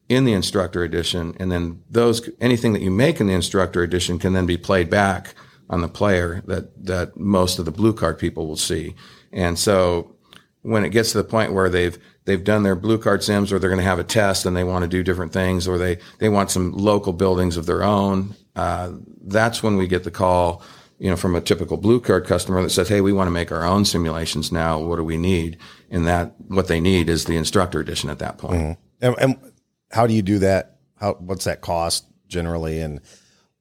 in 0.10 0.26
the 0.26 0.34
instructor 0.34 0.84
edition. 0.84 1.34
And 1.40 1.50
then 1.50 1.82
those, 1.90 2.30
anything 2.42 2.74
that 2.74 2.82
you 2.82 2.92
make 2.92 3.22
in 3.22 3.28
the 3.28 3.34
instructor 3.34 3.82
edition 3.84 4.20
can 4.20 4.34
then 4.34 4.46
be 4.46 4.58
played 4.58 4.90
back 4.90 5.34
on 5.70 5.82
the 5.82 5.88
player 5.88 6.44
that 6.48 6.86
that 6.86 7.18
most 7.18 7.60
of 7.60 7.66
the 7.66 7.72
blue 7.72 7.94
card 7.94 8.20
people 8.20 8.48
will 8.48 8.58
see. 8.58 8.96
And 9.32 9.58
so 9.58 10.16
when 10.62 10.86
it 10.86 10.90
gets 10.90 11.12
to 11.12 11.18
the 11.18 11.24
point 11.24 11.54
where 11.54 11.70
they've 11.70 11.98
they've 12.26 12.44
done 12.44 12.64
their 12.64 12.76
blue 12.76 12.98
card 12.98 13.24
sims 13.24 13.52
or 13.52 13.60
they're 13.60 13.70
going 13.70 13.80
to 13.80 13.84
have 13.84 14.00
a 14.00 14.04
test 14.04 14.46
and 14.46 14.56
they 14.56 14.64
want 14.64 14.84
to 14.84 14.88
do 14.88 15.04
different 15.04 15.34
things 15.34 15.68
or 15.68 15.78
they 15.78 15.98
they 16.20 16.30
want 16.30 16.52
some 16.52 16.72
local 16.72 17.14
buildings 17.14 17.58
of 17.58 17.66
their 17.66 17.84
own, 17.84 18.36
uh, 18.56 18.92
that's 19.24 19.62
when 19.62 19.78
we 19.78 19.88
get 19.88 20.04
the 20.04 20.12
call. 20.12 20.62
You 21.00 21.10
know, 21.10 21.18
from 21.18 21.36
a 21.36 21.42
typical 21.42 21.76
blue 21.76 22.00
card 22.00 22.26
customer 22.26 22.62
that 22.62 22.70
says, 22.70 22.88
"Hey, 22.88 23.02
we 23.02 23.12
want 23.12 23.28
to 23.28 23.32
make 23.32 23.52
our 23.52 23.66
own 23.66 23.84
simulations 23.84 24.54
now. 24.54 24.80
What 24.80 24.96
do 24.98 25.04
we 25.04 25.18
need?" 25.18 25.58
And 25.90 26.08
that 26.08 26.34
what 26.48 26.68
they 26.68 26.80
need 26.80 27.10
is 27.10 27.26
the 27.26 27.36
instructor 27.36 27.82
edition 27.82 28.10
at 28.10 28.20
that 28.20 28.38
point. 28.38 28.62
Mm-hmm. 28.62 29.06
And, 29.06 29.16
and 29.20 29.52
how 29.92 30.08
do 30.08 30.14
you 30.14 30.22
do 30.22 30.40
that? 30.40 30.78
How 30.96 31.16
what's 31.16 31.44
that 31.44 31.60
cost 31.60 32.06
generally? 32.28 32.80
And 32.80 33.02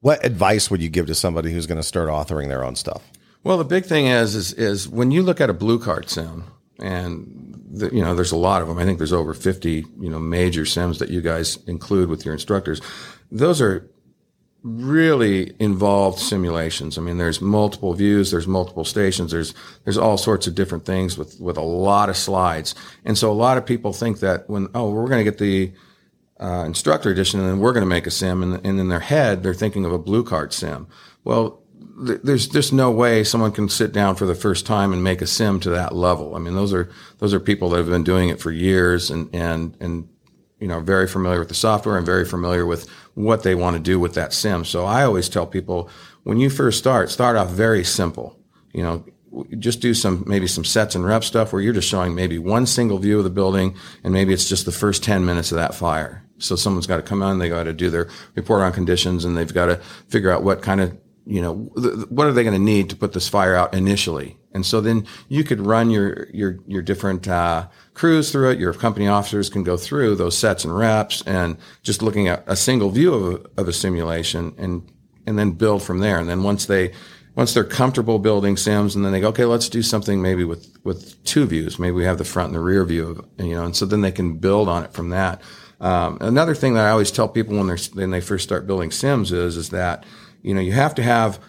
what 0.03 0.23
advice 0.25 0.69
would 0.69 0.81
you 0.81 0.89
give 0.89 1.07
to 1.07 1.15
somebody 1.15 1.49
who's 1.53 1.65
going 1.65 1.77
to 1.77 1.83
start 1.83 2.09
authoring 2.09 2.49
their 2.49 2.65
own 2.65 2.75
stuff? 2.75 3.09
Well, 3.45 3.57
the 3.57 3.63
big 3.63 3.85
thing 3.85 4.07
is, 4.07 4.35
is, 4.35 4.51
is 4.51 4.87
when 4.87 5.11
you 5.11 5.23
look 5.23 5.39
at 5.39 5.49
a 5.49 5.53
blue 5.53 5.79
card 5.79 6.09
sim, 6.09 6.43
and 6.77 7.57
the, 7.71 7.89
you 7.95 8.01
know, 8.01 8.13
there's 8.13 8.33
a 8.33 8.37
lot 8.37 8.61
of 8.61 8.67
them. 8.67 8.77
I 8.77 8.83
think 8.83 8.97
there's 8.97 9.13
over 9.13 9.33
50, 9.33 9.85
you 10.01 10.09
know, 10.09 10.19
major 10.19 10.65
sims 10.65 10.99
that 10.99 11.07
you 11.07 11.21
guys 11.21 11.57
include 11.67 12.09
with 12.09 12.25
your 12.25 12.33
instructors. 12.33 12.81
Those 13.31 13.61
are 13.61 13.89
really 14.61 15.53
involved 15.59 16.19
simulations. 16.19 16.97
I 16.97 17.01
mean, 17.01 17.17
there's 17.17 17.39
multiple 17.39 17.93
views, 17.93 18.29
there's 18.29 18.47
multiple 18.47 18.83
stations, 18.83 19.31
there's 19.31 19.53
there's 19.85 19.97
all 19.97 20.17
sorts 20.17 20.47
of 20.47 20.55
different 20.55 20.85
things 20.85 21.17
with 21.17 21.39
with 21.39 21.55
a 21.55 21.61
lot 21.61 22.09
of 22.09 22.17
slides. 22.17 22.75
And 23.05 23.17
so 23.17 23.31
a 23.31 23.33
lot 23.33 23.57
of 23.57 23.65
people 23.65 23.93
think 23.93 24.19
that 24.19 24.49
when 24.49 24.67
oh, 24.75 24.89
we're 24.89 25.07
going 25.07 25.23
to 25.23 25.31
get 25.31 25.37
the 25.37 25.71
uh, 26.39 26.63
instructor 26.65 27.09
edition, 27.09 27.39
and 27.39 27.49
then 27.49 27.59
we're 27.59 27.73
going 27.73 27.83
to 27.83 27.89
make 27.89 28.07
a 28.07 28.11
sim, 28.11 28.41
and, 28.43 28.65
and, 28.65 28.79
in 28.79 28.89
their 28.89 28.99
head 28.99 29.43
they're 29.43 29.53
thinking 29.53 29.85
of 29.85 29.91
a 29.91 29.99
blue 29.99 30.23
card 30.23 30.51
sim. 30.51 30.87
Well, 31.23 31.61
th- 32.05 32.21
there's 32.23 32.47
just 32.47 32.73
no 32.73 32.91
way 32.91 33.23
someone 33.23 33.51
can 33.51 33.69
sit 33.69 33.93
down 33.93 34.15
for 34.15 34.25
the 34.25 34.35
first 34.35 34.65
time 34.65 34.93
and 34.93 35.03
make 35.03 35.21
a 35.21 35.27
sim 35.27 35.59
to 35.61 35.69
that 35.69 35.95
level. 35.95 36.35
I 36.35 36.39
mean, 36.39 36.55
those 36.55 36.73
are 36.73 36.89
those 37.19 37.33
are 37.33 37.39
people 37.39 37.69
that 37.69 37.77
have 37.77 37.89
been 37.89 38.03
doing 38.03 38.29
it 38.29 38.39
for 38.39 38.51
years 38.51 39.09
and 39.09 39.33
and 39.33 39.77
and 39.79 40.09
you 40.59 40.67
know 40.67 40.79
very 40.79 41.07
familiar 41.07 41.39
with 41.39 41.49
the 41.49 41.55
software 41.55 41.97
and 41.97 42.05
very 42.05 42.25
familiar 42.25 42.65
with 42.65 42.89
what 43.13 43.43
they 43.43 43.55
want 43.55 43.75
to 43.75 43.81
do 43.81 43.99
with 43.99 44.15
that 44.15 44.33
sim. 44.33 44.65
So 44.65 44.85
I 44.85 45.03
always 45.03 45.29
tell 45.29 45.45
people 45.45 45.89
when 46.23 46.39
you 46.39 46.49
first 46.49 46.79
start, 46.79 47.09
start 47.09 47.35
off 47.35 47.49
very 47.49 47.83
simple. 47.83 48.39
You 48.73 48.83
know, 48.83 49.05
just 49.57 49.79
do 49.79 49.93
some 49.93 50.23
maybe 50.27 50.47
some 50.47 50.65
sets 50.65 50.95
and 50.95 51.05
rep 51.05 51.23
stuff 51.23 51.51
where 51.51 51.61
you're 51.61 51.73
just 51.73 51.89
showing 51.89 52.13
maybe 52.13 52.37
one 52.37 52.65
single 52.65 52.99
view 52.99 53.17
of 53.17 53.23
the 53.23 53.29
building 53.29 53.75
and 54.03 54.13
maybe 54.13 54.33
it's 54.33 54.47
just 54.47 54.65
the 54.65 54.71
first 54.71 55.03
10 55.03 55.25
minutes 55.25 55.51
of 55.51 55.57
that 55.57 55.73
fire 55.73 56.23
so 56.43 56.55
someone's 56.55 56.87
got 56.87 56.97
to 56.97 57.03
come 57.03 57.23
on, 57.23 57.39
they 57.39 57.49
got 57.49 57.63
to 57.63 57.73
do 57.73 57.89
their 57.89 58.09
report 58.35 58.61
on 58.61 58.73
conditions, 58.73 59.25
and 59.25 59.37
they've 59.37 59.53
got 59.53 59.67
to 59.67 59.77
figure 60.07 60.31
out 60.31 60.43
what 60.43 60.61
kind 60.61 60.81
of 60.81 60.97
you 61.25 61.41
know, 61.41 61.53
what 62.09 62.27
are 62.27 62.33
they 62.33 62.43
going 62.43 62.55
to 62.55 62.59
need 62.59 62.89
to 62.89 62.97
put 62.97 63.13
this 63.13 63.29
fire 63.29 63.55
out 63.55 63.73
initially? 63.73 64.37
And 64.51 64.65
so 64.65 64.81
then 64.81 65.07
you 65.29 65.45
could 65.45 65.61
run 65.61 65.89
your 65.89 66.27
your 66.31 66.59
your 66.67 66.81
different 66.81 67.27
uh, 67.29 67.69
crews 67.93 68.29
through 68.31 68.51
it. 68.51 68.59
Your 68.59 68.73
company 68.73 69.07
officers 69.07 69.49
can 69.49 69.63
go 69.63 69.77
through 69.77 70.15
those 70.15 70.37
sets 70.37 70.65
and 70.65 70.77
reps, 70.77 71.23
and 71.25 71.57
just 71.81 72.01
looking 72.01 72.27
at 72.27 72.43
a 72.45 72.57
single 72.57 72.89
view 72.89 73.13
of 73.13 73.33
a, 73.33 73.61
of 73.61 73.67
a 73.69 73.73
simulation, 73.73 74.53
and 74.57 74.91
and 75.25 75.39
then 75.39 75.51
build 75.51 75.81
from 75.81 75.99
there. 75.99 76.19
And 76.19 76.27
then 76.27 76.43
once 76.43 76.65
they 76.65 76.91
once 77.35 77.53
they're 77.53 77.63
comfortable 77.63 78.19
building 78.19 78.57
sims, 78.57 78.95
and 78.95 79.03
then 79.03 79.11
they 79.11 79.19
go, 79.19 79.29
okay, 79.29 79.45
let's 79.45 79.69
do 79.69 79.81
something 79.81 80.21
maybe 80.21 80.43
with 80.43 80.77
with 80.83 81.23
two 81.23 81.45
views. 81.45 81.79
Maybe 81.79 81.91
we 81.91 82.05
have 82.05 82.17
the 82.17 82.25
front 82.25 82.47
and 82.47 82.55
the 82.55 82.61
rear 82.61 82.83
view 82.85 83.07
of 83.09 83.45
you 83.45 83.55
know, 83.55 83.65
and 83.65 83.75
so 83.75 83.85
then 83.85 84.01
they 84.01 84.11
can 84.11 84.37
build 84.37 84.69
on 84.69 84.83
it 84.83 84.93
from 84.93 85.09
that. 85.09 85.41
Um, 85.79 86.17
another 86.21 86.55
thing 86.55 86.75
that 86.75 86.85
I 86.85 86.91
always 86.91 87.11
tell 87.11 87.27
people 87.27 87.57
when 87.57 87.67
they're 87.67 87.77
when 87.93 88.11
they 88.11 88.21
first 88.21 88.43
start 88.43 88.67
building 88.67 88.91
sims 88.91 89.31
is 89.31 89.57
is 89.57 89.69
that 89.69 90.05
you 90.41 90.53
know 90.53 90.61
you 90.61 90.71
have 90.71 90.95
to 90.95 91.03
have 91.03 91.39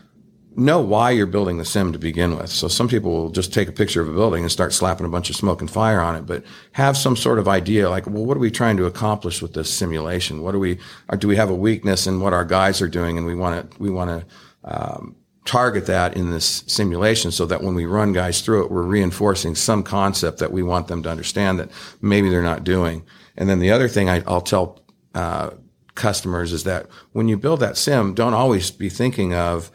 know 0.57 0.81
why 0.81 1.11
you're 1.11 1.27
building 1.27 1.59
the 1.59 1.65
sim 1.65 1.93
to 1.93 1.99
begin 1.99 2.37
with. 2.37 2.51
So 2.51 2.69
some 2.69 2.89
people 2.89 3.11
will 3.11 3.31
just 3.31 3.53
take 3.53 3.69
a 3.69 3.73
picture 3.73 4.01
of 4.01 4.09
a 4.09 4.13
building 4.13 4.43
and 4.43 4.53
start 4.53 4.73
slapping 4.73 5.07
a 5.07 5.09
bunch 5.09 5.31
of 5.31 5.37
smoke 5.37 5.61
and 5.61 5.71
fire 5.71 6.01
on 6.01 6.17
it, 6.17 6.27
but 6.27 6.45
have 6.73 6.97
some 6.97 7.17
sort 7.17 7.39
of 7.39 7.49
idea 7.49 7.91
like, 7.91 8.07
well, 8.07 8.25
what 8.25 8.37
are 8.37 8.41
we 8.41 8.51
trying 8.51 8.77
to 8.77 8.87
accomplish 8.87 9.43
with 9.43 9.55
this 9.55 9.73
simulation? 9.73 10.43
What 10.43 10.53
do 10.53 10.59
we, 10.59 10.79
do 11.19 11.29
we 11.29 11.37
have 11.37 11.51
a 11.51 11.55
weakness 11.55 12.07
in 12.07 12.21
what 12.21 12.33
our 12.33 12.45
guys 12.45 12.81
are 12.81 12.89
doing? 12.89 13.19
And 13.19 13.27
we 13.27 13.35
want 13.35 13.71
to, 13.71 13.83
we 13.83 13.91
want 13.91 14.11
to, 14.11 14.27
um, 14.65 15.17
target 15.45 15.87
that 15.87 16.17
in 16.17 16.31
this 16.31 16.65
simulation 16.67 17.31
so 17.31 17.45
that 17.47 17.63
when 17.63 17.75
we 17.75 17.85
run 17.85 18.13
guys 18.13 18.41
through 18.41 18.65
it, 18.65 18.71
we're 18.71 18.83
reinforcing 18.83 19.55
some 19.55 19.83
concept 19.83 20.39
that 20.39 20.53
we 20.53 20.63
want 20.63 20.89
them 20.89 21.03
to 21.03 21.11
understand 21.11 21.59
that 21.59 21.71
maybe 22.01 22.31
they're 22.31 22.43
not 22.43 22.65
doing. 22.65 23.05
And 23.37 23.49
then 23.49 23.59
the 23.59 23.71
other 23.71 23.89
thing 23.89 24.09
I, 24.09 24.21
will 24.21 24.41
tell, 24.41 24.83
uh, 25.15 25.51
customers 25.95 26.53
is 26.53 26.65
that 26.65 26.87
when 27.13 27.29
you 27.29 27.37
build 27.37 27.61
that 27.61 27.77
sim, 27.77 28.15
don't 28.15 28.35
always 28.35 28.71
be 28.71 28.89
thinking 28.89 29.35
of, 29.35 29.71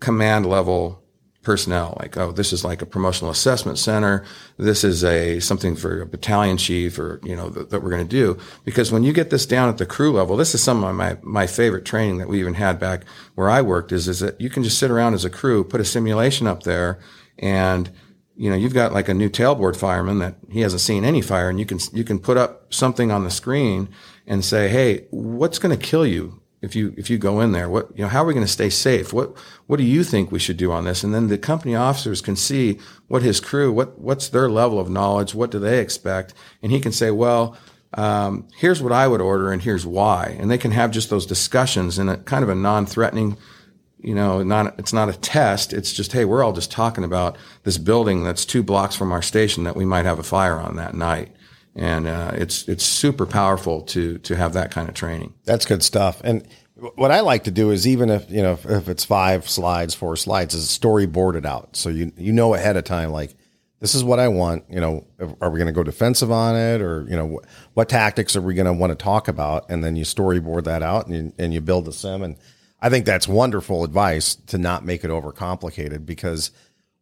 command 0.00 0.44
level 0.44 1.01
personnel 1.42 1.96
like 2.00 2.16
oh 2.16 2.30
this 2.30 2.52
is 2.52 2.64
like 2.64 2.82
a 2.82 2.86
promotional 2.86 3.30
assessment 3.30 3.78
center. 3.78 4.24
This 4.56 4.84
is 4.84 5.04
a 5.04 5.40
something 5.40 5.76
for 5.76 6.02
a 6.02 6.06
battalion 6.06 6.56
chief 6.56 6.98
or 6.98 7.20
you 7.22 7.36
know 7.36 7.50
th- 7.50 7.68
that 7.68 7.82
we're 7.82 7.90
going 7.90 8.06
to 8.06 8.16
do. 8.16 8.38
Because 8.64 8.92
when 8.92 9.02
you 9.02 9.12
get 9.12 9.30
this 9.30 9.46
down 9.46 9.68
at 9.68 9.78
the 9.78 9.86
crew 9.86 10.12
level 10.12 10.36
this 10.36 10.54
is 10.54 10.62
some 10.62 10.84
of 10.84 10.94
my 10.94 11.18
my 11.22 11.46
favorite 11.46 11.84
training 11.84 12.18
that 12.18 12.28
we 12.28 12.40
even 12.40 12.54
had 12.54 12.78
back 12.78 13.04
where 13.34 13.50
I 13.50 13.62
worked 13.62 13.92
is 13.92 14.08
is 14.08 14.20
that 14.20 14.40
you 14.40 14.50
can 14.50 14.62
just 14.62 14.78
sit 14.78 14.90
around 14.90 15.14
as 15.14 15.24
a 15.24 15.30
crew 15.30 15.64
put 15.64 15.80
a 15.80 15.84
simulation 15.84 16.46
up 16.46 16.62
there 16.62 17.00
and 17.38 17.90
you 18.36 18.50
know 18.50 18.56
you've 18.56 18.74
got 18.74 18.92
like 18.92 19.08
a 19.08 19.14
new 19.14 19.28
tailboard 19.28 19.76
fireman 19.76 20.18
that 20.18 20.36
he 20.50 20.60
hasn't 20.60 20.80
seen 20.80 21.04
any 21.04 21.20
fire 21.20 21.48
and 21.48 21.58
you 21.58 21.66
can 21.66 21.78
you 21.92 22.04
can 22.04 22.18
put 22.18 22.36
up 22.36 22.72
something 22.72 23.10
on 23.10 23.24
the 23.24 23.30
screen 23.30 23.88
and 24.26 24.44
say 24.44 24.68
hey 24.68 25.06
what's 25.10 25.58
going 25.58 25.76
to 25.76 25.86
kill 25.86 26.06
you 26.06 26.41
if 26.62 26.76
you 26.76 26.94
if 26.96 27.10
you 27.10 27.18
go 27.18 27.40
in 27.40 27.52
there 27.52 27.68
what 27.68 27.90
you 27.96 28.02
know 28.02 28.08
how 28.08 28.22
are 28.22 28.26
we 28.26 28.32
going 28.32 28.46
to 28.46 28.52
stay 28.52 28.70
safe? 28.70 29.12
What 29.12 29.36
what 29.66 29.76
do 29.76 29.82
you 29.82 30.04
think 30.04 30.30
we 30.30 30.38
should 30.38 30.56
do 30.56 30.72
on 30.72 30.84
this? 30.84 31.02
And 31.04 31.12
then 31.12 31.28
the 31.28 31.36
company 31.36 31.74
officers 31.74 32.20
can 32.20 32.36
see 32.36 32.78
what 33.08 33.22
his 33.22 33.40
crew 33.40 33.72
what 33.72 33.98
what's 33.98 34.28
their 34.28 34.48
level 34.48 34.78
of 34.78 34.88
knowledge 34.88 35.34
what 35.34 35.50
do 35.50 35.58
they 35.58 35.80
expect? 35.80 36.32
And 36.62 36.72
he 36.72 36.80
can 36.80 36.92
say 36.92 37.10
well 37.10 37.56
um, 37.94 38.48
here's 38.56 38.80
what 38.80 38.92
i 38.92 39.06
would 39.06 39.20
order 39.20 39.52
and 39.52 39.60
here's 39.60 39.84
why. 39.84 40.36
And 40.40 40.50
they 40.50 40.56
can 40.56 40.70
have 40.70 40.92
just 40.92 41.10
those 41.10 41.26
discussions 41.26 41.98
in 41.98 42.08
a 42.08 42.16
kind 42.16 42.42
of 42.42 42.48
a 42.48 42.54
non-threatening 42.54 43.36
you 44.00 44.14
know 44.14 44.42
not 44.42 44.78
it's 44.78 44.92
not 44.92 45.08
a 45.08 45.18
test. 45.18 45.72
It's 45.72 45.92
just 45.92 46.12
hey 46.12 46.24
we're 46.24 46.44
all 46.44 46.52
just 46.52 46.70
talking 46.70 47.04
about 47.04 47.36
this 47.64 47.78
building 47.78 48.22
that's 48.22 48.46
two 48.46 48.62
blocks 48.62 48.94
from 48.94 49.10
our 49.10 49.22
station 49.22 49.64
that 49.64 49.76
we 49.76 49.84
might 49.84 50.06
have 50.06 50.18
a 50.20 50.24
fire 50.24 50.58
on 50.58 50.76
that 50.76 50.94
night 50.94 51.34
and 51.74 52.06
uh, 52.06 52.32
it's 52.34 52.68
it's 52.68 52.84
super 52.84 53.26
powerful 53.26 53.82
to 53.82 54.18
to 54.18 54.36
have 54.36 54.52
that 54.54 54.70
kind 54.70 54.88
of 54.88 54.94
training. 54.94 55.34
That's 55.44 55.64
good 55.64 55.82
stuff. 55.82 56.20
And 56.24 56.46
what 56.96 57.10
I 57.10 57.20
like 57.20 57.44
to 57.44 57.50
do 57.50 57.70
is 57.70 57.86
even 57.86 58.10
if 58.10 58.30
you 58.30 58.42
know 58.42 58.58
if 58.64 58.88
it's 58.88 59.04
five 59.04 59.48
slides, 59.48 59.94
four 59.94 60.16
slides, 60.16 60.54
is 60.54 60.66
storyboard 60.66 61.36
it 61.36 61.46
out 61.46 61.76
so 61.76 61.88
you 61.88 62.12
you 62.16 62.32
know 62.32 62.54
ahead 62.54 62.76
of 62.76 62.84
time 62.84 63.10
like 63.10 63.34
this 63.82 63.96
is 63.96 64.04
what 64.04 64.20
I 64.20 64.28
want. 64.28 64.64
You 64.70 64.80
know, 64.80 65.06
are 65.40 65.50
we 65.50 65.58
going 65.58 65.66
to 65.66 65.72
go 65.72 65.82
defensive 65.82 66.30
on 66.30 66.54
it, 66.54 66.80
or 66.80 67.04
you 67.08 67.16
know, 67.16 67.40
what 67.74 67.88
tactics 67.88 68.36
are 68.36 68.40
we 68.40 68.54
going 68.54 68.66
to 68.66 68.72
want 68.72 68.92
to 68.92 68.94
talk 68.94 69.26
about? 69.26 69.68
And 69.68 69.82
then 69.82 69.96
you 69.96 70.04
storyboard 70.04 70.64
that 70.64 70.84
out, 70.84 71.08
and 71.08 71.16
you, 71.16 71.32
and 71.36 71.52
you 71.52 71.60
build 71.60 71.86
the 71.86 71.92
sim. 71.92 72.22
And 72.22 72.36
I 72.80 72.90
think 72.90 73.06
that's 73.06 73.26
wonderful 73.26 73.82
advice 73.82 74.36
to 74.36 74.56
not 74.56 74.84
make 74.84 75.02
it 75.02 75.10
overcomplicated 75.10 76.06
because 76.06 76.52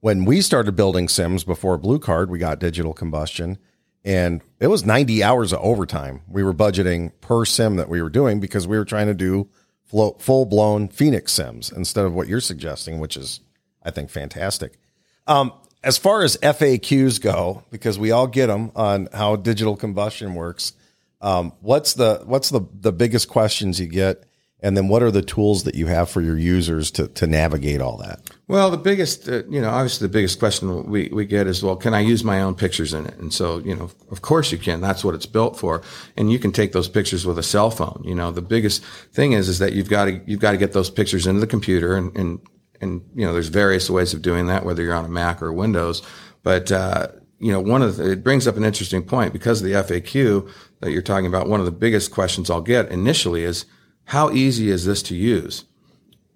when 0.00 0.24
we 0.24 0.40
started 0.40 0.72
building 0.72 1.06
sims 1.06 1.44
before 1.44 1.76
Blue 1.76 1.98
Card, 1.98 2.30
we 2.30 2.38
got 2.38 2.58
digital 2.58 2.94
combustion 2.94 3.58
and 4.04 4.40
it 4.58 4.68
was 4.68 4.84
90 4.84 5.22
hours 5.22 5.52
of 5.52 5.60
overtime 5.60 6.22
we 6.28 6.42
were 6.42 6.54
budgeting 6.54 7.12
per 7.20 7.44
sim 7.44 7.76
that 7.76 7.88
we 7.88 8.00
were 8.00 8.10
doing 8.10 8.40
because 8.40 8.66
we 8.66 8.78
were 8.78 8.84
trying 8.84 9.06
to 9.06 9.14
do 9.14 9.48
full 9.90 10.46
blown 10.46 10.88
Phoenix 10.88 11.32
sims 11.32 11.72
instead 11.72 12.04
of 12.04 12.14
what 12.14 12.28
you're 12.28 12.40
suggesting, 12.40 13.00
which 13.00 13.16
is, 13.16 13.40
I 13.82 13.90
think, 13.90 14.10
fantastic. 14.10 14.78
Um, 15.26 15.52
as 15.82 15.98
far 15.98 16.22
as 16.22 16.36
FAQs 16.36 17.20
go, 17.20 17.64
because 17.70 17.98
we 17.98 18.10
all 18.10 18.26
get 18.26 18.46
them 18.46 18.70
on 18.76 19.08
how 19.12 19.36
digital 19.36 19.76
combustion 19.76 20.34
works, 20.34 20.74
um, 21.20 21.52
what's 21.60 21.94
the 21.94 22.22
what's 22.24 22.50
the 22.50 22.62
the 22.72 22.92
biggest 22.92 23.28
questions 23.28 23.80
you 23.80 23.86
get 23.86 24.24
and 24.62 24.76
then 24.76 24.88
what 24.88 25.02
are 25.02 25.10
the 25.10 25.22
tools 25.22 25.64
that 25.64 25.74
you 25.74 25.86
have 25.86 26.10
for 26.10 26.20
your 26.20 26.36
users 26.36 26.90
to, 26.92 27.08
to 27.08 27.26
navigate 27.26 27.80
all 27.80 27.96
that? 27.98 28.20
Well, 28.46 28.70
the 28.70 28.76
biggest, 28.76 29.28
uh, 29.28 29.44
you 29.48 29.60
know, 29.60 29.70
obviously 29.70 30.06
the 30.06 30.12
biggest 30.12 30.38
question 30.38 30.84
we, 30.90 31.08
we 31.12 31.24
get 31.24 31.46
is, 31.46 31.62
well, 31.62 31.76
can 31.76 31.94
I 31.94 32.00
use 32.00 32.24
my 32.24 32.42
own 32.42 32.54
pictures 32.54 32.92
in 32.92 33.06
it? 33.06 33.16
And 33.18 33.32
so, 33.32 33.58
you 33.58 33.74
know, 33.74 33.90
of 34.10 34.22
course 34.22 34.52
you 34.52 34.58
can. 34.58 34.80
That's 34.80 35.04
what 35.04 35.14
it's 35.14 35.26
built 35.26 35.58
for. 35.58 35.82
And 36.16 36.30
you 36.30 36.38
can 36.38 36.52
take 36.52 36.72
those 36.72 36.88
pictures 36.88 37.24
with 37.24 37.38
a 37.38 37.42
cell 37.42 37.70
phone. 37.70 38.02
You 38.04 38.14
know, 38.14 38.30
the 38.32 38.42
biggest 38.42 38.84
thing 39.12 39.32
is, 39.32 39.48
is 39.48 39.60
that 39.60 39.72
you've 39.72 39.88
got 39.88 40.06
to, 40.06 40.20
you've 40.26 40.40
got 40.40 40.50
to 40.50 40.58
get 40.58 40.72
those 40.72 40.90
pictures 40.90 41.26
into 41.26 41.40
the 41.40 41.46
computer 41.46 41.96
and, 41.96 42.14
and, 42.16 42.40
and, 42.80 43.02
you 43.14 43.26
know, 43.26 43.32
there's 43.32 43.48
various 43.48 43.88
ways 43.88 44.14
of 44.14 44.22
doing 44.22 44.46
that, 44.48 44.64
whether 44.64 44.82
you're 44.82 44.94
on 44.94 45.04
a 45.04 45.08
Mac 45.08 45.42
or 45.42 45.52
Windows. 45.52 46.02
But, 46.42 46.72
uh, 46.72 47.08
you 47.38 47.52
know, 47.52 47.60
one 47.60 47.82
of 47.82 47.96
the, 47.96 48.12
it 48.12 48.24
brings 48.24 48.46
up 48.46 48.56
an 48.56 48.64
interesting 48.64 49.02
point 49.02 49.32
because 49.32 49.62
of 49.62 49.66
the 49.66 49.74
FAQ 49.74 50.50
that 50.80 50.90
you're 50.90 51.02
talking 51.02 51.26
about. 51.26 51.48
One 51.48 51.60
of 51.60 51.66
the 51.66 51.72
biggest 51.72 52.10
questions 52.10 52.50
I'll 52.50 52.60
get 52.60 52.90
initially 52.90 53.44
is, 53.44 53.64
how 54.10 54.28
easy 54.32 54.70
is 54.70 54.84
this 54.84 55.04
to 55.04 55.14
use? 55.14 55.64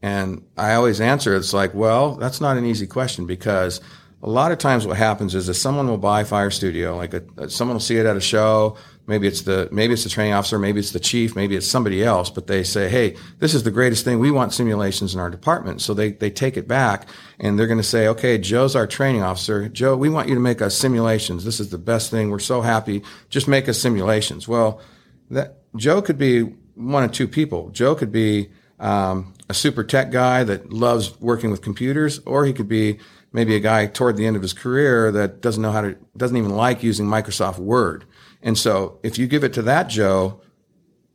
And 0.01 0.45
I 0.57 0.75
always 0.75 1.01
answer, 1.01 1.35
it's 1.35 1.53
like, 1.53 1.75
well, 1.75 2.15
that's 2.15 2.41
not 2.41 2.57
an 2.57 2.65
easy 2.65 2.87
question 2.87 3.27
because 3.27 3.81
a 4.23 4.31
lot 4.31 4.53
of 4.53 4.59
times 4.59 4.87
what 4.87 4.97
happens 4.97 5.35
is 5.35 5.49
that 5.49 5.55
someone 5.55 5.89
will 5.89 5.99
buy 5.99 6.23
Fire 6.23 6.53
Studio, 6.53 6.97
like 6.97 7.15
a, 7.15 7.25
uh, 7.37 7.49
someone 7.49 7.75
will 7.75 7.81
see 7.81 7.97
it 7.97 8.07
at 8.07 8.17
a 8.17 8.21
show. 8.21 8.77
Maybe 9.09 9.27
it's 9.27 9.43
the, 9.43 9.69
maybe 9.73 9.93
it's 9.93 10.05
the 10.05 10.09
training 10.09 10.35
officer, 10.35 10.57
maybe 10.57 10.79
it's 10.79 10.93
the 10.93 11.01
chief, 11.01 11.35
maybe 11.35 11.57
it's 11.57 11.67
somebody 11.67 12.05
else, 12.05 12.31
but 12.31 12.47
they 12.47 12.63
say, 12.63 12.89
Hey, 12.89 13.17
this 13.41 13.55
is 13.55 13.65
the 13.65 13.73
greatest 13.73 14.05
thing. 14.05 14.21
We 14.21 14.31
want 14.31 14.53
simulations 14.53 15.13
in 15.13 15.19
our 15.19 15.29
department. 15.29 15.81
So 15.81 15.95
they, 15.95 16.13
they 16.13 16.31
take 16.31 16.57
it 16.57 16.69
back 16.69 17.09
and 17.41 17.59
they're 17.59 17.67
going 17.67 17.79
to 17.79 17.83
say, 17.83 18.07
okay, 18.07 18.39
Joe's 18.39 18.77
our 18.77 18.87
training 18.87 19.25
officer. 19.25 19.69
Joe, 19.69 19.97
we 19.97 20.11
want 20.11 20.29
you 20.29 20.37
to 20.37 20.41
make 20.41 20.63
us 20.63 20.77
simulations. 20.77 21.45
This 21.45 21.59
is 21.59 21.71
the 21.71 21.79
best 21.79 22.13
thing. 22.13 22.31
We're 22.31 22.39
so 22.39 22.61
happy. 22.63 23.03
Just 23.31 23.49
make 23.49 23.69
us 23.69 23.81
simulations. 23.81 24.47
Well, 24.47 24.81
that 25.31 25.57
Joe 25.75 26.03
could 26.03 26.19
be 26.19 26.55
one 26.75 27.05
of 27.05 27.13
two 27.13 27.29
people. 27.29 27.71
Joe 27.71 27.95
could 27.95 28.13
be 28.13 28.51
um, 28.81 29.35
a 29.49 29.55
super 29.55 29.85
tech 29.85 30.11
guy 30.11 30.45
that 30.45 30.73
loves 30.73 31.19
working 31.21 31.51
with 31.51 31.63
computers, 31.63 32.21
or 32.27 32.45
he 32.45 32.53
could 32.53 32.69
be 32.69 32.99
maybe 33.33 33.57
a 33.57 33.61
guy 33.61 33.87
toward 33.87 34.17
the 34.17 34.27
end 34.27 34.37
of 34.37 34.43
his 34.43 34.53
career 34.53 35.11
that 35.13 35.41
doesn't 35.41 35.63
know 35.63 35.73
how 35.73 35.81
to, 35.81 35.97
doesn't 36.17 36.37
even 36.37 36.51
like 36.51 36.83
using 36.83 37.07
Microsoft 37.07 37.59
Word. 37.59 38.05
And 38.43 38.57
so 38.59 38.99
if 39.03 39.19
you 39.19 39.27
give 39.27 39.43
it 39.43 39.53
to 39.55 39.63
that 39.63 39.89
Joe, 39.89 40.41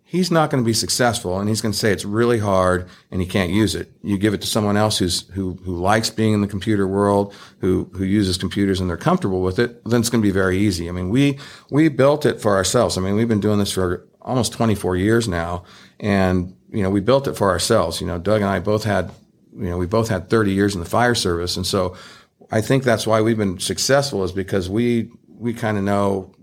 he's 0.03 0.31
not 0.31 0.49
going 0.49 0.63
to 0.63 0.65
be 0.65 0.73
successful 0.73 1.39
and 1.39 1.47
he's 1.47 1.61
going 1.61 1.71
to 1.71 1.77
say 1.77 1.91
it's 1.91 2.03
really 2.03 2.39
hard 2.39 2.89
and 3.11 3.21
he 3.21 3.27
can't 3.27 3.51
use 3.51 3.75
it. 3.75 3.91
You 4.01 4.17
give 4.17 4.33
it 4.33 4.41
to 4.41 4.47
someone 4.47 4.75
else 4.75 4.97
who's, 4.97 5.29
who, 5.29 5.53
who 5.63 5.77
likes 5.77 6.09
being 6.09 6.33
in 6.33 6.41
the 6.41 6.47
computer 6.47 6.87
world, 6.87 7.35
who, 7.59 7.89
who 7.93 8.03
uses 8.03 8.35
computers 8.35 8.79
and 8.79 8.89
they're 8.89 8.97
comfortable 8.97 9.43
with 9.43 9.59
it, 9.59 9.83
then 9.85 9.99
it's 9.99 10.09
going 10.09 10.21
to 10.23 10.27
be 10.27 10.31
very 10.31 10.57
easy. 10.57 10.89
I 10.89 10.91
mean, 10.91 11.09
we, 11.09 11.37
we 11.69 11.89
built 11.89 12.25
it 12.25 12.41
for 12.41 12.55
ourselves. 12.55 12.97
I 12.97 13.01
mean, 13.01 13.15
we've 13.15 13.27
been 13.27 13.39
doing 13.39 13.59
this 13.59 13.71
for 13.71 14.08
almost 14.21 14.53
24 14.53 14.95
years 14.95 15.27
now. 15.27 15.63
And, 15.99 16.55
you 16.71 16.83
know, 16.83 16.89
we 16.89 16.99
built 16.99 17.27
it 17.27 17.35
for 17.35 17.49
ourselves. 17.49 18.01
You 18.01 18.07
know, 18.07 18.19
Doug 18.19 18.41
and 18.41 18.49
I 18.49 18.59
both 18.59 18.83
had, 18.83 19.11
you 19.55 19.69
know, 19.69 19.77
we 19.77 19.85
both 19.85 20.09
had 20.09 20.29
30 20.29 20.51
years 20.51 20.75
in 20.75 20.81
the 20.81 20.89
fire 20.89 21.15
service. 21.15 21.57
And 21.57 21.65
so 21.65 21.95
I 22.51 22.61
think 22.61 22.83
that's 22.83 23.05
why 23.05 23.21
we've 23.21 23.37
been 23.37 23.59
successful 23.59 24.23
is 24.23 24.31
because 24.31 24.69
we, 24.69 25.11
we 25.27 25.53
kind 25.53 25.77
of 25.77 25.83
know 25.83 26.33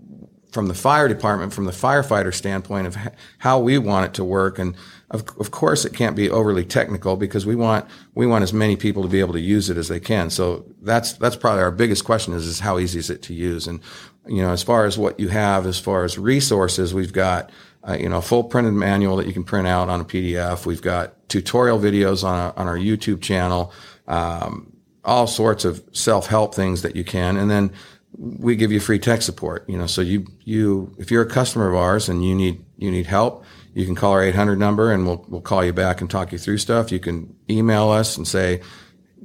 from 0.51 0.67
the 0.67 0.73
fire 0.73 1.07
department, 1.07 1.53
from 1.53 1.65
the 1.65 1.71
firefighter 1.71 2.33
standpoint 2.33 2.87
of 2.87 2.97
how 3.37 3.59
we 3.59 3.77
want 3.77 4.05
it 4.05 4.13
to 4.15 4.23
work. 4.23 4.57
And 4.57 4.75
of, 5.11 5.23
of 5.39 5.51
course, 5.51 5.85
it 5.85 5.93
can't 5.93 6.15
be 6.15 6.29
overly 6.29 6.65
technical 6.65 7.15
because 7.15 7.45
we 7.45 7.55
want, 7.55 7.85
we 8.15 8.25
want 8.25 8.43
as 8.43 8.53
many 8.53 8.75
people 8.75 9.03
to 9.03 9.09
be 9.09 9.19
able 9.19 9.33
to 9.33 9.39
use 9.39 9.69
it 9.69 9.77
as 9.77 9.87
they 9.87 9.99
can. 9.99 10.29
So 10.29 10.65
that's, 10.81 11.13
that's 11.13 11.35
probably 11.35 11.61
our 11.61 11.71
biggest 11.71 12.05
question 12.05 12.33
is, 12.33 12.47
is 12.47 12.59
how 12.59 12.79
easy 12.79 12.99
is 12.99 13.09
it 13.09 13.21
to 13.23 13.33
use? 13.33 13.67
And, 13.67 13.81
you 14.25 14.41
know, 14.41 14.51
as 14.51 14.63
far 14.63 14.85
as 14.85 14.97
what 14.97 15.19
you 15.19 15.27
have, 15.27 15.65
as 15.67 15.79
far 15.79 16.03
as 16.03 16.17
resources, 16.17 16.93
we've 16.93 17.13
got, 17.13 17.51
uh, 17.87 17.97
you 17.99 18.09
know, 18.09 18.21
full 18.21 18.43
printed 18.43 18.73
manual 18.73 19.15
that 19.17 19.27
you 19.27 19.33
can 19.33 19.43
print 19.43 19.67
out 19.67 19.89
on 19.89 20.01
a 20.01 20.05
PDF. 20.05 20.65
We've 20.65 20.81
got 20.81 21.29
tutorial 21.29 21.79
videos 21.79 22.23
on, 22.23 22.37
a, 22.37 22.53
on 22.59 22.67
our 22.67 22.77
YouTube 22.77 23.21
channel, 23.21 23.71
um, 24.07 24.73
all 25.05 25.27
sorts 25.27 25.63
of 25.63 25.83
self 25.93 26.27
help 26.27 26.53
things 26.53 26.81
that 26.81 26.95
you 26.95 27.03
can. 27.03 27.37
And 27.37 27.49
then 27.49 27.71
we 28.17 28.55
give 28.55 28.71
you 28.71 28.79
free 28.79 28.99
tech 28.99 29.21
support. 29.21 29.67
You 29.69 29.77
know, 29.77 29.87
so 29.87 30.01
you, 30.01 30.27
you, 30.43 30.95
if 30.97 31.11
you're 31.11 31.21
a 31.21 31.29
customer 31.29 31.69
of 31.69 31.75
ours 31.75 32.09
and 32.09 32.25
you 32.25 32.35
need, 32.35 32.63
you 32.77 32.91
need 32.91 33.05
help, 33.05 33.45
you 33.73 33.85
can 33.85 33.95
call 33.95 34.11
our 34.11 34.23
800 34.23 34.57
number 34.57 34.91
and 34.91 35.05
we'll, 35.05 35.23
we'll 35.29 35.41
call 35.41 35.63
you 35.63 35.71
back 35.71 36.01
and 36.01 36.09
talk 36.09 36.31
you 36.31 36.37
through 36.37 36.57
stuff. 36.57 36.91
You 36.91 36.99
can 36.99 37.35
email 37.49 37.89
us 37.89 38.17
and 38.17 38.27
say, 38.27 38.61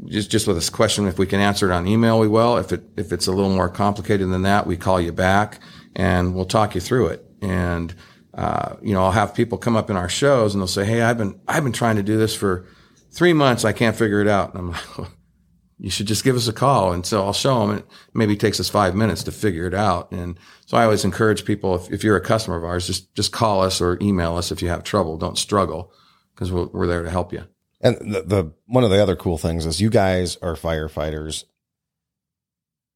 just 0.07 0.31
just 0.31 0.47
with 0.47 0.57
this 0.57 0.71
question, 0.71 1.07
if 1.07 1.19
we 1.19 1.27
can 1.27 1.39
answer 1.39 1.71
it 1.71 1.75
on 1.75 1.87
email, 1.87 2.19
we 2.19 2.27
will. 2.27 2.57
If 2.57 2.73
it 2.73 2.83
if 2.97 3.13
it's 3.13 3.27
a 3.27 3.33
little 3.33 3.51
more 3.51 3.69
complicated 3.69 4.31
than 4.31 4.43
that, 4.43 4.67
we 4.67 4.79
call 4.79 4.99
you 4.99 5.13
back 5.13 5.61
and 5.95 6.35
we'll 6.35 6.47
talk 6.47 6.75
you 6.75 6.81
through 6.81 7.09
it. 7.09 7.27
And 7.43 7.95
uh, 8.35 8.77
you 8.83 8.95
know, 8.95 9.05
I'll 9.05 9.11
have 9.11 9.35
people 9.35 9.59
come 9.59 9.77
up 9.77 9.91
in 9.91 9.97
our 9.97 10.09
shows 10.09 10.55
and 10.55 10.61
they'll 10.61 10.67
say, 10.69 10.85
"Hey, 10.85 11.03
I've 11.03 11.19
been 11.19 11.41
I've 11.47 11.65
been 11.65 11.73
trying 11.73 11.97
to 11.97 12.03
do 12.03 12.17
this 12.17 12.35
for 12.35 12.67
three 13.11 13.33
months. 13.33 13.65
I 13.65 13.73
can't 13.73 13.97
figure 13.97 14.21
it 14.21 14.29
out." 14.29 14.55
And 14.55 14.59
I'm 14.59 14.71
like, 14.71 14.99
well, 14.99 15.11
"You 15.79 15.91
should 15.91 16.07
just 16.07 16.25
give 16.25 16.37
us 16.37 16.49
a 16.49 16.53
call." 16.53 16.93
And 16.93 17.05
so 17.05 17.25
I'll 17.25 17.35
show 17.35 17.67
them. 17.67 17.79
It 17.79 17.87
maybe 18.15 18.37
takes 18.37 18.59
us 18.59 18.71
five 18.71 18.95
minutes 18.95 19.23
to 19.25 19.33
figure 19.33 19.67
it 19.67 19.75
out. 19.75 20.11
And 20.13 20.39
so 20.67 20.77
I 20.79 20.85
always 20.85 21.05
encourage 21.05 21.45
people, 21.45 21.75
if, 21.75 21.91
if 21.91 22.05
you're 22.05 22.17
a 22.17 22.23
customer 22.23 22.57
of 22.57 22.65
ours, 22.65 22.87
just 22.87 23.15
just 23.15 23.33
call 23.33 23.61
us 23.61 23.81
or 23.81 23.99
email 24.01 24.37
us 24.37 24.51
if 24.51 24.63
you 24.63 24.69
have 24.69 24.83
trouble. 24.83 25.19
Don't 25.19 25.39
struggle 25.39 25.93
because 26.35 26.51
we're, 26.51 26.67
we're 26.67 26.87
there 26.87 27.03
to 27.03 27.11
help 27.11 27.33
you. 27.33 27.45
And 27.83 27.97
the, 28.01 28.23
the 28.23 28.53
one 28.67 28.85
of 28.85 28.91
the 28.91 29.03
other 29.03 29.17
cool 29.17 29.37
things 29.37 29.67
is 29.67 29.81
you 29.81 29.91
guys 29.91 30.37
are 30.37 30.55
firefighters. 30.55 31.45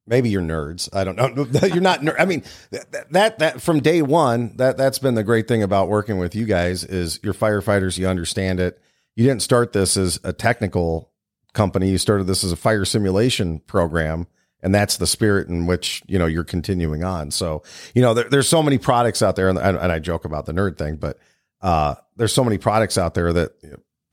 Maybe 0.07 0.29
you're 0.29 0.41
nerds. 0.41 0.89
I 0.95 1.03
don't 1.03 1.17
know. 1.17 1.45
you're 1.67 1.81
not. 1.81 2.01
Ner- 2.01 2.15
I 2.17 2.25
mean, 2.25 2.43
that, 2.71 3.11
that 3.11 3.39
that 3.39 3.61
from 3.61 3.81
day 3.81 4.01
one, 4.01 4.55
that 4.55 4.77
that's 4.77 4.99
been 4.99 5.15
the 5.15 5.23
great 5.23 5.47
thing 5.47 5.61
about 5.61 5.89
working 5.89 6.17
with 6.17 6.33
you 6.33 6.45
guys 6.45 6.83
is 6.83 7.19
you're 7.23 7.33
firefighters. 7.33 7.97
You 7.97 8.07
understand 8.07 8.59
it. 8.59 8.81
You 9.15 9.25
didn't 9.25 9.41
start 9.41 9.73
this 9.73 9.97
as 9.97 10.19
a 10.23 10.31
technical 10.31 11.11
company. 11.53 11.89
You 11.89 11.97
started 11.97 12.25
this 12.25 12.43
as 12.43 12.53
a 12.53 12.55
fire 12.55 12.85
simulation 12.85 13.59
program, 13.59 14.27
and 14.61 14.73
that's 14.73 14.95
the 14.97 15.07
spirit 15.07 15.49
in 15.49 15.67
which 15.67 16.01
you 16.07 16.17
know 16.17 16.25
you're 16.25 16.45
continuing 16.45 17.03
on. 17.03 17.29
So 17.31 17.63
you 17.93 18.01
know, 18.01 18.13
there, 18.13 18.29
there's 18.29 18.47
so 18.47 18.63
many 18.63 18.77
products 18.77 19.21
out 19.21 19.35
there, 19.35 19.49
and, 19.49 19.59
and 19.59 19.91
I 19.91 19.99
joke 19.99 20.23
about 20.23 20.45
the 20.45 20.53
nerd 20.53 20.77
thing, 20.77 20.95
but 20.95 21.19
uh, 21.61 21.95
there's 22.15 22.33
so 22.33 22.45
many 22.45 22.57
products 22.57 22.97
out 22.97 23.13
there 23.13 23.33
that 23.33 23.51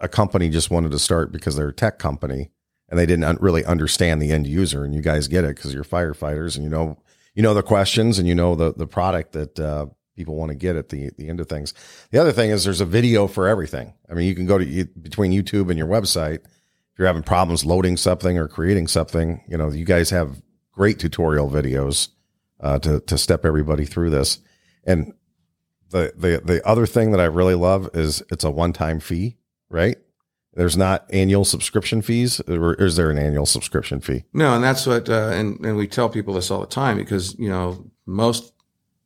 a 0.01 0.09
company 0.09 0.49
just 0.49 0.71
wanted 0.71 0.91
to 0.91 0.99
start 0.99 1.31
because 1.31 1.55
they're 1.55 1.69
a 1.69 1.75
tech 1.75 2.01
company 2.01 2.51
and 2.95 3.01
they 3.01 3.07
didn't 3.07 3.41
really 3.41 3.65
understand 3.65 4.23
the 4.23 4.31
end 4.31 4.47
user. 4.47 4.85
And 4.85 4.95
you 4.95 5.03
guys 5.03 5.27
get 5.27 5.43
it 5.43 5.57
because 5.57 5.75
you're 5.75 5.83
firefighters 5.83 6.55
and 6.55 6.63
you 6.63 6.71
know 6.71 6.97
you 7.35 7.43
know 7.43 7.53
the 7.53 7.61
questions 7.61 8.21
and 8.21 8.29
you 8.29 8.37
know 8.37 8.55
the 8.55 8.73
the 8.73 8.87
product 8.87 9.33
that 9.33 9.59
uh, 9.59 9.87
people 10.15 10.37
want 10.37 10.51
to 10.51 10.55
get 10.55 10.77
at 10.77 10.91
the 10.91 11.11
the 11.19 11.29
end 11.29 11.41
of 11.41 11.49
things. 11.49 11.75
The 12.13 12.19
other 12.19 12.31
thing 12.31 12.51
is 12.51 12.63
there's 12.63 12.81
a 12.81 12.87
video 12.87 13.27
for 13.27 13.49
everything. 13.49 13.95
I 14.09 14.15
mean, 14.15 14.29
you 14.29 14.35
can 14.37 14.47
go 14.47 14.59
to 14.59 14.85
between 15.03 15.33
YouTube 15.33 15.71
and 15.71 15.77
your 15.77 15.89
website. 15.89 16.45
If 16.45 16.99
you're 17.01 17.09
having 17.09 17.25
problems 17.25 17.65
loading 17.65 17.97
something 17.97 18.39
or 18.39 18.47
creating 18.47 18.87
something, 18.87 19.43
you 19.49 19.57
know 19.57 19.71
you 19.71 19.85
guys 19.85 20.11
have 20.11 20.41
great 20.71 21.01
tutorial 21.01 21.51
videos 21.51 22.11
uh, 22.61 22.79
to 22.79 23.01
to 23.01 23.19
step 23.19 23.45
everybody 23.45 23.87
through 23.87 24.11
this. 24.11 24.39
And 24.85 25.15
the 25.91 26.13
the 26.17 26.41
the 26.45 26.65
other 26.65 26.87
thing 26.87 27.11
that 27.11 27.19
I 27.19 27.25
really 27.25 27.57
love 27.57 27.91
is 27.93 28.23
it's 28.31 28.45
a 28.45 28.53
one 28.53 28.73
time 28.73 29.01
fee 29.01 29.37
right? 29.75 29.97
There's 30.55 30.77
not 30.77 31.07
annual 31.11 31.45
subscription 31.45 32.01
fees, 32.01 32.41
or 32.49 32.75
is 32.75 32.97
there 32.97 33.11
an 33.11 33.19
annual 33.19 33.47
subscription 33.47 34.01
fee? 34.01 34.25
No, 34.33 34.55
and 34.55 34.63
that's 34.63 34.87
what, 34.87 35.09
uh, 35.09 35.31
and 35.33 35.65
and 35.65 35.77
we 35.77 35.89
tell 35.89 36.09
people 36.09 36.35
this 36.35 36.51
all 36.51 36.61
the 36.61 36.67
time 36.67 36.97
because 36.97 37.37
you 37.39 37.49
know 37.49 37.91
most 38.07 38.53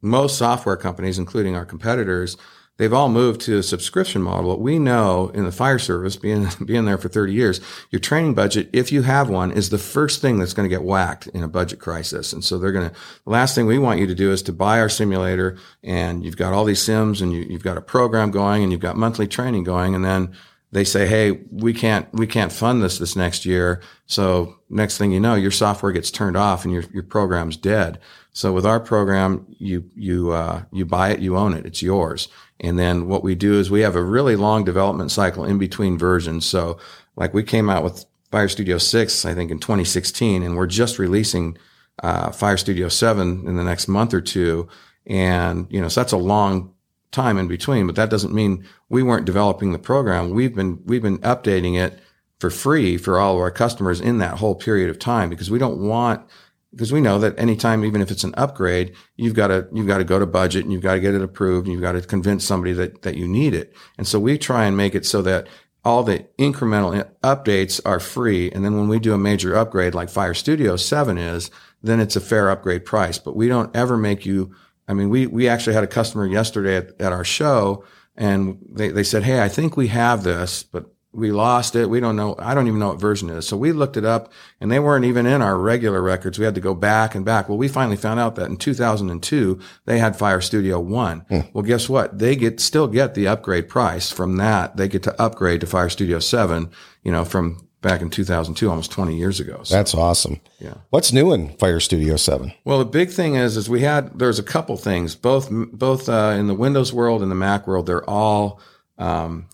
most 0.02 0.36
software 0.38 0.76
companies, 0.76 1.18
including 1.18 1.56
our 1.56 1.64
competitors, 1.64 2.36
they've 2.76 2.92
all 2.92 3.08
moved 3.08 3.40
to 3.42 3.58
a 3.58 3.62
subscription 3.62 4.22
model. 4.22 4.58
We 4.60 4.78
know 4.78 5.30
in 5.34 5.44
the 5.44 5.52
fire 5.52 5.78
service, 5.78 6.16
being 6.16 6.48
being 6.64 6.84
there 6.84 6.98
for 6.98 7.08
30 7.08 7.32
years, 7.32 7.60
your 7.90 8.00
training 8.00 8.34
budget, 8.34 8.68
if 8.72 8.92
you 8.92 9.02
have 9.02 9.30
one, 9.30 9.50
is 9.50 9.70
the 9.70 9.78
first 9.78 10.20
thing 10.20 10.38
that's 10.38 10.54
going 10.54 10.68
to 10.68 10.74
get 10.74 10.84
whacked 10.84 11.28
in 11.28 11.42
a 11.42 11.48
budget 11.48 11.78
crisis. 11.78 12.32
And 12.32 12.44
so 12.44 12.58
they're 12.58 12.72
going 12.72 12.90
to. 12.90 12.94
The 13.24 13.30
last 13.30 13.54
thing 13.54 13.66
we 13.66 13.78
want 13.78 14.00
you 14.00 14.06
to 14.06 14.14
do 14.14 14.32
is 14.32 14.42
to 14.42 14.52
buy 14.52 14.80
our 14.80 14.88
simulator, 14.88 15.56
and 15.82 16.24
you've 16.24 16.36
got 16.36 16.52
all 16.52 16.64
these 16.64 16.82
sims, 16.82 17.20
and 17.20 17.32
you, 17.32 17.46
you've 17.48 17.64
got 17.64 17.76
a 17.76 17.82
program 17.82 18.30
going, 18.30 18.62
and 18.62 18.72
you've 18.72 18.80
got 18.80 18.96
monthly 18.96 19.26
training 19.26 19.64
going, 19.64 19.94
and 19.94 20.04
then 20.04 20.34
they 20.70 20.84
say, 20.84 21.06
Hey, 21.06 21.40
we 21.50 21.72
can't, 21.72 22.12
we 22.12 22.26
can't 22.26 22.52
fund 22.52 22.82
this 22.82 22.98
this 22.98 23.16
next 23.16 23.46
year. 23.46 23.82
So 24.06 24.56
next 24.68 24.98
thing 24.98 25.12
you 25.12 25.20
know, 25.20 25.34
your 25.34 25.50
software 25.50 25.92
gets 25.92 26.10
turned 26.10 26.36
off 26.36 26.64
and 26.64 26.72
your, 26.72 26.84
your 26.92 27.02
program's 27.02 27.56
dead. 27.56 27.98
So 28.32 28.52
with 28.52 28.66
our 28.66 28.78
program, 28.78 29.46
you, 29.58 29.90
you, 29.96 30.32
uh, 30.32 30.62
you 30.70 30.84
buy 30.84 31.10
it, 31.10 31.20
you 31.20 31.36
own 31.36 31.54
it. 31.54 31.66
It's 31.66 31.82
yours. 31.82 32.28
And 32.60 32.78
then 32.78 33.08
what 33.08 33.24
we 33.24 33.34
do 33.34 33.54
is 33.58 33.70
we 33.70 33.80
have 33.80 33.96
a 33.96 34.02
really 34.02 34.36
long 34.36 34.64
development 34.64 35.10
cycle 35.10 35.44
in 35.44 35.58
between 35.58 35.98
versions. 35.98 36.44
So 36.46 36.78
like 37.16 37.34
we 37.34 37.42
came 37.42 37.70
out 37.70 37.82
with 37.82 38.04
Fire 38.30 38.48
Studio 38.48 38.78
6, 38.78 39.24
I 39.24 39.34
think 39.34 39.50
in 39.50 39.58
2016, 39.58 40.42
and 40.42 40.56
we're 40.56 40.66
just 40.66 40.98
releasing, 40.98 41.56
uh, 42.02 42.30
Fire 42.30 42.56
Studio 42.56 42.88
7 42.88 43.46
in 43.46 43.56
the 43.56 43.64
next 43.64 43.88
month 43.88 44.12
or 44.12 44.20
two. 44.20 44.68
And, 45.06 45.66
you 45.70 45.80
know, 45.80 45.88
so 45.88 46.00
that's 46.00 46.12
a 46.12 46.18
long 46.18 46.74
time 47.10 47.38
in 47.38 47.48
between, 47.48 47.86
but 47.86 47.96
that 47.96 48.10
doesn't 48.10 48.34
mean 48.34 48.64
we 48.88 49.02
weren't 49.02 49.24
developing 49.24 49.72
the 49.72 49.78
program. 49.78 50.30
We've 50.30 50.54
been, 50.54 50.80
we've 50.84 51.02
been 51.02 51.18
updating 51.18 51.78
it 51.78 51.98
for 52.38 52.50
free 52.50 52.96
for 52.96 53.18
all 53.18 53.34
of 53.34 53.40
our 53.40 53.50
customers 53.50 54.00
in 54.00 54.18
that 54.18 54.38
whole 54.38 54.54
period 54.54 54.90
of 54.90 54.98
time 54.98 55.30
because 55.30 55.50
we 55.50 55.58
don't 55.58 55.80
want, 55.80 56.26
because 56.72 56.92
we 56.92 57.00
know 57.00 57.18
that 57.18 57.38
anytime, 57.38 57.84
even 57.84 58.02
if 58.02 58.10
it's 58.10 58.24
an 58.24 58.34
upgrade, 58.36 58.94
you've 59.16 59.34
got 59.34 59.48
to, 59.48 59.66
you've 59.72 59.86
got 59.86 59.98
to 59.98 60.04
go 60.04 60.18
to 60.18 60.26
budget 60.26 60.64
and 60.64 60.72
you've 60.72 60.82
got 60.82 60.94
to 60.94 61.00
get 61.00 61.14
it 61.14 61.22
approved 61.22 61.66
and 61.66 61.72
you've 61.72 61.82
got 61.82 61.92
to 61.92 62.02
convince 62.02 62.44
somebody 62.44 62.72
that, 62.74 63.02
that 63.02 63.16
you 63.16 63.26
need 63.26 63.54
it. 63.54 63.74
And 63.96 64.06
so 64.06 64.20
we 64.20 64.38
try 64.38 64.66
and 64.66 64.76
make 64.76 64.94
it 64.94 65.06
so 65.06 65.22
that 65.22 65.48
all 65.84 66.02
the 66.02 66.26
incremental 66.38 67.08
updates 67.22 67.80
are 67.86 68.00
free. 68.00 68.50
And 68.50 68.64
then 68.64 68.76
when 68.76 68.88
we 68.88 68.98
do 68.98 69.14
a 69.14 69.18
major 69.18 69.56
upgrade 69.56 69.94
like 69.94 70.10
Fire 70.10 70.34
Studio 70.34 70.76
7 70.76 71.16
is, 71.16 71.50
then 71.82 72.00
it's 72.00 72.16
a 72.16 72.20
fair 72.20 72.50
upgrade 72.50 72.84
price. 72.84 73.18
But 73.18 73.36
we 73.36 73.48
don't 73.48 73.74
ever 73.74 73.96
make 73.96 74.26
you 74.26 74.54
I 74.88 74.94
mean, 74.94 75.10
we, 75.10 75.26
we 75.26 75.48
actually 75.48 75.74
had 75.74 75.84
a 75.84 75.88
customer 75.88 76.26
yesterday 76.26 76.76
at, 76.76 77.00
at 77.00 77.12
our 77.12 77.24
show 77.24 77.84
and 78.16 78.58
they, 78.68 78.88
they 78.88 79.04
said, 79.04 79.22
Hey, 79.22 79.40
I 79.40 79.48
think 79.48 79.76
we 79.76 79.88
have 79.88 80.24
this, 80.24 80.62
but 80.62 80.86
we 81.12 81.32
lost 81.32 81.74
it. 81.74 81.88
We 81.88 82.00
don't 82.00 82.16
know. 82.16 82.36
I 82.38 82.54
don't 82.54 82.66
even 82.68 82.78
know 82.78 82.88
what 82.88 83.00
version 83.00 83.30
it 83.30 83.36
is. 83.36 83.48
So 83.48 83.56
we 83.56 83.72
looked 83.72 83.96
it 83.96 84.04
up 84.04 84.30
and 84.60 84.70
they 84.70 84.78
weren't 84.78 85.04
even 85.04 85.26
in 85.26 85.40
our 85.40 85.58
regular 85.58 86.02
records. 86.02 86.38
We 86.38 86.44
had 86.44 86.54
to 86.54 86.60
go 86.60 86.74
back 86.74 87.14
and 87.14 87.24
back. 87.24 87.48
Well, 87.48 87.58
we 87.58 87.68
finally 87.68 87.96
found 87.96 88.20
out 88.20 88.36
that 88.36 88.50
in 88.50 88.56
2002, 88.56 89.58
they 89.86 89.98
had 89.98 90.16
Fire 90.16 90.40
Studio 90.40 90.78
One. 90.78 91.20
Hmm. 91.28 91.40
Well, 91.52 91.64
guess 91.64 91.88
what? 91.88 92.18
They 92.18 92.36
get, 92.36 92.60
still 92.60 92.86
get 92.88 93.14
the 93.14 93.26
upgrade 93.26 93.68
price 93.68 94.10
from 94.10 94.36
that. 94.36 94.76
They 94.76 94.88
get 94.88 95.02
to 95.04 95.20
upgrade 95.20 95.62
to 95.62 95.66
Fire 95.66 95.88
Studio 95.88 96.18
7, 96.18 96.70
you 97.02 97.12
know, 97.12 97.24
from 97.24 97.67
back 97.80 98.00
in 98.00 98.10
2002, 98.10 98.68
almost 98.68 98.90
20 98.90 99.16
years 99.16 99.40
ago. 99.40 99.60
So, 99.62 99.74
That's 99.74 99.94
awesome. 99.94 100.40
Yeah. 100.58 100.74
What's 100.90 101.12
new 101.12 101.32
in 101.32 101.56
Fire 101.58 101.80
Studio 101.80 102.16
7? 102.16 102.52
Well, 102.64 102.78
the 102.78 102.84
big 102.84 103.10
thing 103.10 103.36
is, 103.36 103.56
is 103.56 103.68
we 103.68 103.82
had, 103.82 104.18
there's 104.18 104.38
a 104.38 104.42
couple 104.42 104.76
things, 104.76 105.14
both, 105.14 105.48
both, 105.50 106.08
uh, 106.08 106.34
in 106.36 106.48
the 106.48 106.54
Windows 106.54 106.92
world 106.92 107.22
and 107.22 107.30
the 107.30 107.36
Mac 107.36 107.66
world, 107.66 107.86
they're 107.86 108.08
all, 108.08 108.60
um, 108.98 109.48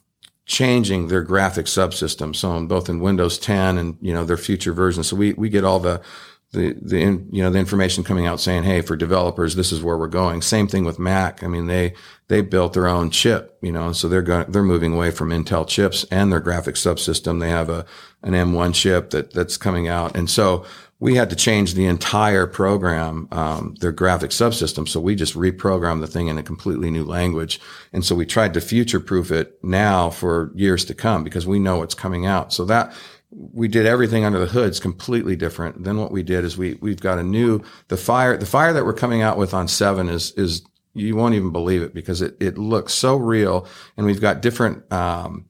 changing 0.46 1.08
their 1.08 1.22
graphic 1.22 1.66
subsystem. 1.66 2.34
So 2.36 2.56
in, 2.56 2.66
both 2.66 2.88
in 2.88 3.00
Windows 3.00 3.38
10 3.38 3.78
and, 3.78 3.96
you 4.00 4.12
know, 4.12 4.24
their 4.24 4.36
future 4.36 4.72
versions. 4.72 5.08
So 5.08 5.16
we, 5.16 5.32
we 5.34 5.48
get 5.48 5.64
all 5.64 5.80
the, 5.80 6.02
the, 6.54 6.74
the, 6.80 6.98
you 7.30 7.42
know, 7.42 7.50
the 7.50 7.58
information 7.58 8.04
coming 8.04 8.26
out 8.26 8.40
saying, 8.40 8.62
Hey, 8.62 8.80
for 8.80 8.96
developers, 8.96 9.54
this 9.54 9.72
is 9.72 9.82
where 9.82 9.98
we're 9.98 10.08
going. 10.08 10.40
Same 10.40 10.66
thing 10.66 10.84
with 10.84 10.98
Mac. 10.98 11.42
I 11.42 11.48
mean, 11.48 11.66
they, 11.66 11.94
they 12.28 12.40
built 12.40 12.72
their 12.72 12.88
own 12.88 13.10
chip, 13.10 13.58
you 13.60 13.70
know, 13.70 13.92
so 13.92 14.08
they're 14.08 14.22
going, 14.22 14.50
they're 14.50 14.62
moving 14.62 14.94
away 14.94 15.10
from 15.10 15.28
Intel 15.28 15.68
chips 15.68 16.04
and 16.10 16.32
their 16.32 16.40
graphic 16.40 16.76
subsystem. 16.76 17.40
They 17.40 17.50
have 17.50 17.68
a, 17.68 17.84
an 18.22 18.32
M1 18.32 18.74
chip 18.74 19.10
that, 19.10 19.32
that's 19.32 19.58
coming 19.58 19.88
out. 19.88 20.16
And 20.16 20.30
so 20.30 20.64
we 21.00 21.16
had 21.16 21.28
to 21.28 21.36
change 21.36 21.74
the 21.74 21.84
entire 21.84 22.46
program, 22.46 23.28
um, 23.30 23.74
their 23.80 23.92
graphic 23.92 24.30
subsystem. 24.30 24.88
So 24.88 25.00
we 25.00 25.14
just 25.14 25.34
reprogrammed 25.34 26.00
the 26.00 26.06
thing 26.06 26.28
in 26.28 26.38
a 26.38 26.42
completely 26.42 26.90
new 26.90 27.04
language. 27.04 27.60
And 27.92 28.04
so 28.04 28.14
we 28.14 28.24
tried 28.24 28.54
to 28.54 28.60
future 28.62 29.00
proof 29.00 29.30
it 29.30 29.58
now 29.62 30.08
for 30.08 30.50
years 30.54 30.84
to 30.86 30.94
come 30.94 31.22
because 31.22 31.46
we 31.46 31.58
know 31.58 31.78
what's 31.78 31.94
coming 31.94 32.24
out. 32.24 32.54
So 32.54 32.64
that, 32.66 32.94
we 33.36 33.68
did 33.68 33.86
everything 33.86 34.24
under 34.24 34.38
the 34.38 34.46
hood 34.46 34.70
is 34.70 34.80
completely 34.80 35.36
different. 35.36 35.84
Then 35.84 35.98
what 35.98 36.12
we 36.12 36.22
did 36.22 36.44
is 36.44 36.56
we 36.56 36.74
we've 36.80 37.00
got 37.00 37.18
a 37.18 37.22
new 37.22 37.62
the 37.88 37.96
fire 37.96 38.36
the 38.36 38.46
fire 38.46 38.72
that 38.72 38.84
we're 38.84 38.92
coming 38.92 39.22
out 39.22 39.38
with 39.38 39.52
on 39.52 39.68
seven 39.68 40.08
is 40.08 40.32
is 40.32 40.62
you 40.94 41.16
won't 41.16 41.34
even 41.34 41.50
believe 41.50 41.82
it 41.82 41.94
because 41.94 42.22
it 42.22 42.36
it 42.40 42.56
looks 42.56 42.94
so 42.94 43.16
real 43.16 43.66
and 43.96 44.06
we've 44.06 44.20
got 44.20 44.40
different 44.40 44.90
um, 44.92 45.46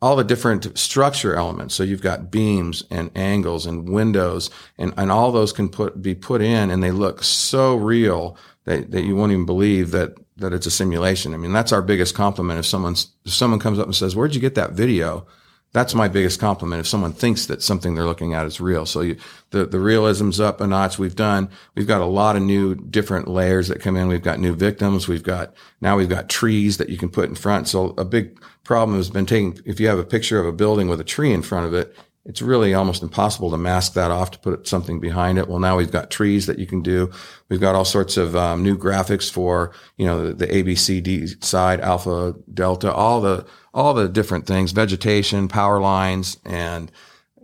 all 0.00 0.16
the 0.16 0.24
different 0.24 0.78
structure 0.78 1.34
elements. 1.34 1.74
So 1.74 1.82
you've 1.82 2.02
got 2.02 2.30
beams 2.30 2.84
and 2.90 3.10
angles 3.16 3.66
and 3.66 3.88
windows 3.88 4.48
and, 4.78 4.94
and 4.96 5.10
all 5.10 5.32
those 5.32 5.52
can 5.52 5.68
put 5.68 6.00
be 6.00 6.14
put 6.14 6.40
in 6.40 6.70
and 6.70 6.82
they 6.82 6.92
look 6.92 7.22
so 7.22 7.76
real 7.76 8.36
that, 8.64 8.90
that 8.92 9.02
you 9.02 9.16
won't 9.16 9.32
even 9.32 9.46
believe 9.46 9.90
that 9.90 10.14
that 10.36 10.52
it's 10.52 10.66
a 10.66 10.70
simulation. 10.70 11.34
I 11.34 11.36
mean, 11.36 11.52
that's 11.52 11.72
our 11.72 11.82
biggest 11.82 12.14
compliment. 12.14 12.60
If 12.60 12.66
someone's 12.66 13.08
if 13.24 13.32
someone 13.32 13.60
comes 13.60 13.78
up 13.78 13.86
and 13.86 13.94
says, 13.94 14.14
"Where'd 14.14 14.34
you 14.34 14.40
get 14.40 14.54
that 14.54 14.72
video?" 14.72 15.26
That's 15.72 15.94
my 15.94 16.08
biggest 16.08 16.40
compliment 16.40 16.80
if 16.80 16.86
someone 16.86 17.12
thinks 17.12 17.46
that 17.46 17.62
something 17.62 17.94
they're 17.94 18.04
looking 18.04 18.32
at 18.32 18.46
is 18.46 18.60
real. 18.60 18.86
So 18.86 19.02
you, 19.02 19.16
the, 19.50 19.66
the 19.66 19.80
realism's 19.80 20.40
up 20.40 20.60
a 20.60 20.66
notch. 20.66 20.98
We've 20.98 21.14
done, 21.14 21.50
we've 21.74 21.86
got 21.86 22.00
a 22.00 22.06
lot 22.06 22.36
of 22.36 22.42
new 22.42 22.74
different 22.74 23.28
layers 23.28 23.68
that 23.68 23.80
come 23.80 23.96
in. 23.96 24.08
We've 24.08 24.22
got 24.22 24.40
new 24.40 24.54
victims. 24.54 25.08
We've 25.08 25.22
got, 25.22 25.54
now 25.80 25.96
we've 25.96 26.08
got 26.08 26.28
trees 26.28 26.78
that 26.78 26.88
you 26.88 26.96
can 26.96 27.10
put 27.10 27.28
in 27.28 27.34
front. 27.34 27.68
So 27.68 27.94
a 27.98 28.04
big 28.04 28.40
problem 28.64 28.96
has 28.96 29.10
been 29.10 29.26
taking, 29.26 29.58
if 29.66 29.78
you 29.78 29.88
have 29.88 29.98
a 29.98 30.04
picture 30.04 30.40
of 30.40 30.46
a 30.46 30.52
building 30.52 30.88
with 30.88 31.00
a 31.00 31.04
tree 31.04 31.32
in 31.32 31.42
front 31.42 31.66
of 31.66 31.74
it, 31.74 31.94
it's 32.28 32.42
really 32.42 32.74
almost 32.74 33.02
impossible 33.02 33.50
to 33.50 33.56
mask 33.56 33.94
that 33.94 34.10
off 34.10 34.30
to 34.32 34.38
put 34.38 34.68
something 34.68 35.00
behind 35.00 35.38
it. 35.38 35.48
Well, 35.48 35.58
now 35.58 35.78
we've 35.78 35.90
got 35.90 36.10
trees 36.10 36.44
that 36.46 36.58
you 36.58 36.66
can 36.66 36.82
do. 36.82 37.10
We've 37.48 37.60
got 37.60 37.74
all 37.74 37.86
sorts 37.86 38.18
of 38.18 38.36
um, 38.36 38.62
new 38.62 38.76
graphics 38.76 39.32
for 39.32 39.72
you 39.96 40.04
know 40.04 40.26
the, 40.26 40.34
the 40.34 40.46
ABCD 40.46 41.42
side, 41.42 41.80
alpha, 41.80 42.34
delta, 42.52 42.92
all 42.92 43.22
the 43.22 43.46
all 43.74 43.94
the 43.94 44.08
different 44.08 44.46
things, 44.46 44.72
vegetation, 44.72 45.48
power 45.48 45.80
lines, 45.80 46.38
and 46.44 46.90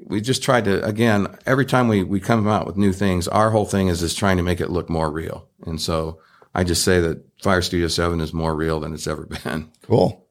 we 0.06 0.20
just 0.20 0.42
tried 0.42 0.64
to 0.64 0.84
again 0.84 1.34
every 1.46 1.64
time 1.64 1.88
we 1.88 2.02
we 2.02 2.20
come 2.20 2.46
out 2.48 2.66
with 2.66 2.76
new 2.76 2.92
things, 2.92 3.28
our 3.28 3.50
whole 3.50 3.66
thing 3.66 3.88
is 3.88 4.02
is 4.02 4.14
trying 4.14 4.36
to 4.36 4.42
make 4.42 4.60
it 4.60 4.70
look 4.70 4.90
more 4.90 5.10
real. 5.10 5.48
And 5.66 5.80
so 5.80 6.20
I 6.54 6.64
just 6.64 6.84
say 6.84 7.00
that 7.00 7.24
Fire 7.42 7.62
Studio 7.62 7.88
Seven 7.88 8.20
is 8.20 8.32
more 8.32 8.54
real 8.54 8.80
than 8.80 8.92
it's 8.92 9.06
ever 9.06 9.26
been. 9.44 9.70
Cool. 9.82 10.26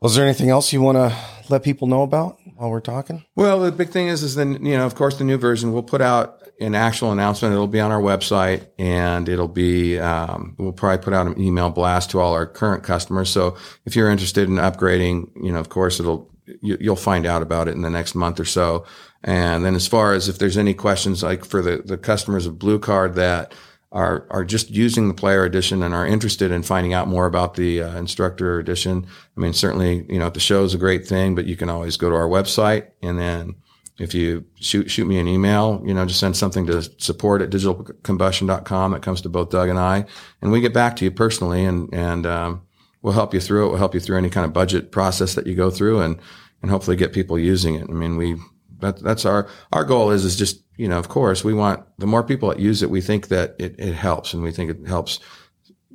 Was 0.00 0.14
there 0.14 0.24
anything 0.24 0.50
else 0.50 0.72
you 0.72 0.82
want 0.82 0.96
to 0.96 1.16
let 1.48 1.62
people 1.62 1.88
know 1.88 2.02
about 2.02 2.38
while 2.56 2.70
we're 2.70 2.80
talking? 2.80 3.24
Well, 3.36 3.60
the 3.60 3.72
big 3.72 3.88
thing 3.88 4.08
is, 4.08 4.22
is 4.22 4.34
then 4.34 4.64
you 4.64 4.76
know, 4.76 4.84
of 4.84 4.94
course, 4.94 5.16
the 5.16 5.24
new 5.24 5.38
version 5.38 5.72
we'll 5.72 5.82
put 5.82 6.02
out 6.02 6.43
an 6.60 6.74
actual 6.74 7.12
announcement. 7.12 7.52
It'll 7.52 7.66
be 7.66 7.80
on 7.80 7.90
our 7.90 8.00
website, 8.00 8.68
and 8.78 9.28
it'll 9.28 9.48
be 9.48 9.98
um, 9.98 10.54
we'll 10.58 10.72
probably 10.72 11.02
put 11.02 11.12
out 11.12 11.26
an 11.26 11.40
email 11.40 11.70
blast 11.70 12.10
to 12.10 12.20
all 12.20 12.32
our 12.32 12.46
current 12.46 12.84
customers. 12.84 13.30
So 13.30 13.56
if 13.84 13.96
you're 13.96 14.10
interested 14.10 14.48
in 14.48 14.56
upgrading, 14.56 15.30
you 15.42 15.52
know, 15.52 15.60
of 15.60 15.68
course, 15.68 16.00
it'll 16.00 16.30
you, 16.60 16.78
will 16.80 16.96
find 16.96 17.26
out 17.26 17.42
about 17.42 17.68
it 17.68 17.74
in 17.74 17.82
the 17.82 17.90
next 17.90 18.14
month 18.14 18.38
or 18.38 18.44
so. 18.44 18.84
And 19.22 19.64
then 19.64 19.74
as 19.74 19.86
far 19.86 20.12
as 20.12 20.28
if 20.28 20.38
there's 20.38 20.58
any 20.58 20.74
questions, 20.74 21.22
like 21.22 21.44
for 21.44 21.62
the 21.62 21.82
the 21.84 21.98
customers 21.98 22.46
of 22.46 22.58
Blue 22.58 22.78
Card 22.78 23.14
that 23.14 23.54
are 23.90 24.26
are 24.30 24.44
just 24.44 24.70
using 24.70 25.08
the 25.08 25.14
player 25.14 25.44
edition 25.44 25.82
and 25.82 25.94
are 25.94 26.06
interested 26.06 26.50
in 26.50 26.62
finding 26.62 26.92
out 26.92 27.08
more 27.08 27.26
about 27.26 27.54
the 27.54 27.82
uh, 27.82 27.96
instructor 27.96 28.58
edition. 28.58 29.06
I 29.36 29.40
mean, 29.40 29.54
certainly, 29.54 30.04
you 30.08 30.18
know, 30.18 30.30
the 30.30 30.40
show 30.40 30.64
is 30.64 30.74
a 30.74 30.78
great 30.78 31.06
thing, 31.06 31.34
but 31.34 31.46
you 31.46 31.56
can 31.56 31.70
always 31.70 31.96
go 31.96 32.10
to 32.10 32.16
our 32.16 32.28
website 32.28 32.88
and 33.02 33.18
then 33.18 33.54
if 33.98 34.14
you 34.14 34.44
shoot 34.56 34.90
shoot 34.90 35.06
me 35.06 35.18
an 35.18 35.28
email, 35.28 35.82
you 35.86 35.94
know, 35.94 36.04
just 36.04 36.20
send 36.20 36.36
something 36.36 36.66
to 36.66 36.82
support 36.98 37.42
at 37.42 37.50
digitalcombustion.com 37.50 38.92
that 38.92 39.02
comes 39.02 39.20
to 39.20 39.28
both 39.28 39.50
Doug 39.50 39.68
and 39.68 39.78
I, 39.78 40.04
and 40.42 40.50
we 40.50 40.60
get 40.60 40.74
back 40.74 40.96
to 40.96 41.04
you 41.04 41.10
personally 41.10 41.64
and 41.64 41.92
and 41.92 42.26
um, 42.26 42.62
we'll 43.02 43.12
help 43.12 43.32
you 43.34 43.40
through 43.40 43.66
it. 43.66 43.68
We'll 43.68 43.78
help 43.78 43.94
you 43.94 44.00
through 44.00 44.18
any 44.18 44.30
kind 44.30 44.44
of 44.44 44.52
budget 44.52 44.90
process 44.90 45.34
that 45.34 45.46
you 45.46 45.54
go 45.54 45.70
through 45.70 46.00
and 46.00 46.18
and 46.62 46.70
hopefully 46.70 46.96
get 46.96 47.12
people 47.12 47.38
using 47.38 47.76
it. 47.76 47.88
I 47.88 47.92
mean, 47.92 48.16
we 48.16 48.36
that, 48.80 48.98
that's 49.00 49.24
our 49.24 49.48
our 49.72 49.84
goal 49.84 50.10
is 50.10 50.24
is 50.24 50.36
just 50.36 50.62
you 50.76 50.88
know, 50.88 50.98
of 50.98 51.08
course, 51.08 51.44
we 51.44 51.54
want 51.54 51.84
the 51.98 52.06
more 52.06 52.24
people 52.24 52.48
that 52.48 52.58
use 52.58 52.82
it, 52.82 52.90
we 52.90 53.00
think 53.00 53.28
that 53.28 53.54
it, 53.58 53.76
it 53.78 53.94
helps, 53.94 54.34
and 54.34 54.42
we 54.42 54.50
think 54.50 54.70
it 54.70 54.88
helps 54.88 55.20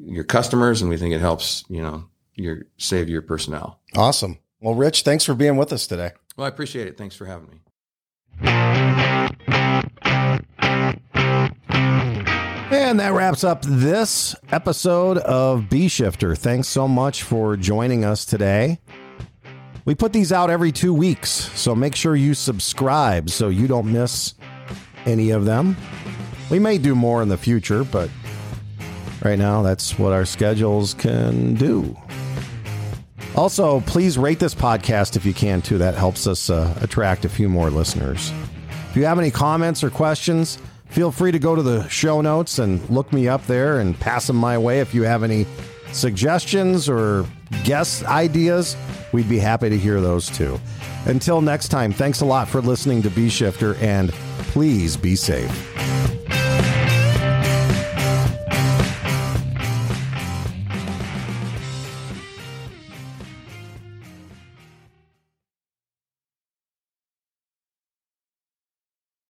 your 0.01 0.23
customers, 0.23 0.81
and 0.81 0.89
we 0.89 0.95
think 0.95 1.13
it 1.13 1.19
helps 1.19 1.65
you 1.67 1.81
know 1.81 2.05
your 2.35 2.63
save 2.77 3.09
your 3.09 3.21
personnel. 3.21 3.81
Awesome. 3.95 4.39
Well, 4.61 4.75
Rich, 4.75 5.03
thanks 5.03 5.23
for 5.25 5.33
being 5.33 5.57
with 5.57 5.73
us 5.73 5.87
today. 5.87 6.11
Well, 6.37 6.45
I 6.45 6.49
appreciate 6.49 6.87
it. 6.87 6.97
Thanks 6.97 7.15
for 7.15 7.25
having 7.25 7.49
me. 7.49 7.59
And 12.71 12.99
that 12.99 13.13
wraps 13.13 13.43
up 13.43 13.61
this 13.63 14.35
episode 14.51 15.17
of 15.19 15.69
B 15.69 15.87
Shifter. 15.87 16.35
Thanks 16.35 16.67
so 16.67 16.87
much 16.87 17.23
for 17.23 17.55
joining 17.57 18.05
us 18.05 18.25
today. 18.25 18.79
We 19.85 19.95
put 19.95 20.13
these 20.13 20.31
out 20.31 20.49
every 20.49 20.71
two 20.71 20.93
weeks, 20.93 21.29
so 21.29 21.73
make 21.73 21.95
sure 21.95 22.15
you 22.15 22.33
subscribe 22.33 23.29
so 23.29 23.49
you 23.49 23.67
don't 23.67 23.91
miss 23.91 24.35
any 25.05 25.31
of 25.31 25.45
them. 25.45 25.75
We 26.49 26.59
may 26.59 26.77
do 26.77 26.95
more 26.95 27.21
in 27.21 27.29
the 27.29 27.37
future, 27.37 27.83
but 27.83 28.09
right 29.23 29.39
now 29.39 29.61
that's 29.61 29.97
what 29.97 30.13
our 30.13 30.25
schedules 30.25 30.93
can 30.93 31.55
do. 31.55 31.95
Also, 33.35 33.79
please 33.81 34.17
rate 34.17 34.39
this 34.39 34.55
podcast 34.55 35.15
if 35.15 35.25
you 35.25 35.33
can 35.33 35.61
too. 35.61 35.77
That 35.77 35.95
helps 35.95 36.27
us 36.27 36.49
uh, 36.49 36.77
attract 36.81 37.25
a 37.25 37.29
few 37.29 37.47
more 37.47 37.69
listeners. 37.69 38.33
If 38.89 38.95
you 38.95 39.05
have 39.05 39.19
any 39.19 39.31
comments 39.31 39.83
or 39.83 39.89
questions, 39.89 40.57
feel 40.87 41.11
free 41.11 41.31
to 41.31 41.39
go 41.39 41.55
to 41.55 41.61
the 41.61 41.87
show 41.87 42.21
notes 42.21 42.59
and 42.59 42.87
look 42.89 43.13
me 43.13 43.27
up 43.27 43.45
there 43.45 43.79
and 43.79 43.97
pass 43.99 44.27
them 44.27 44.35
my 44.35 44.57
way. 44.57 44.79
If 44.79 44.93
you 44.93 45.03
have 45.03 45.23
any 45.23 45.45
suggestions 45.91 46.89
or 46.89 47.25
guest 47.63 48.03
ideas, 48.05 48.75
we'd 49.11 49.29
be 49.29 49.39
happy 49.39 49.69
to 49.69 49.77
hear 49.77 50.01
those 50.01 50.27
too. 50.29 50.59
Until 51.05 51.41
next 51.41 51.69
time, 51.69 51.93
thanks 51.93 52.21
a 52.21 52.25
lot 52.25 52.47
for 52.47 52.61
listening 52.61 53.01
to 53.03 53.09
B 53.09 53.29
Shifter 53.29 53.75
and 53.75 54.11
please 54.51 54.97
be 54.97 55.15
safe. 55.15 55.98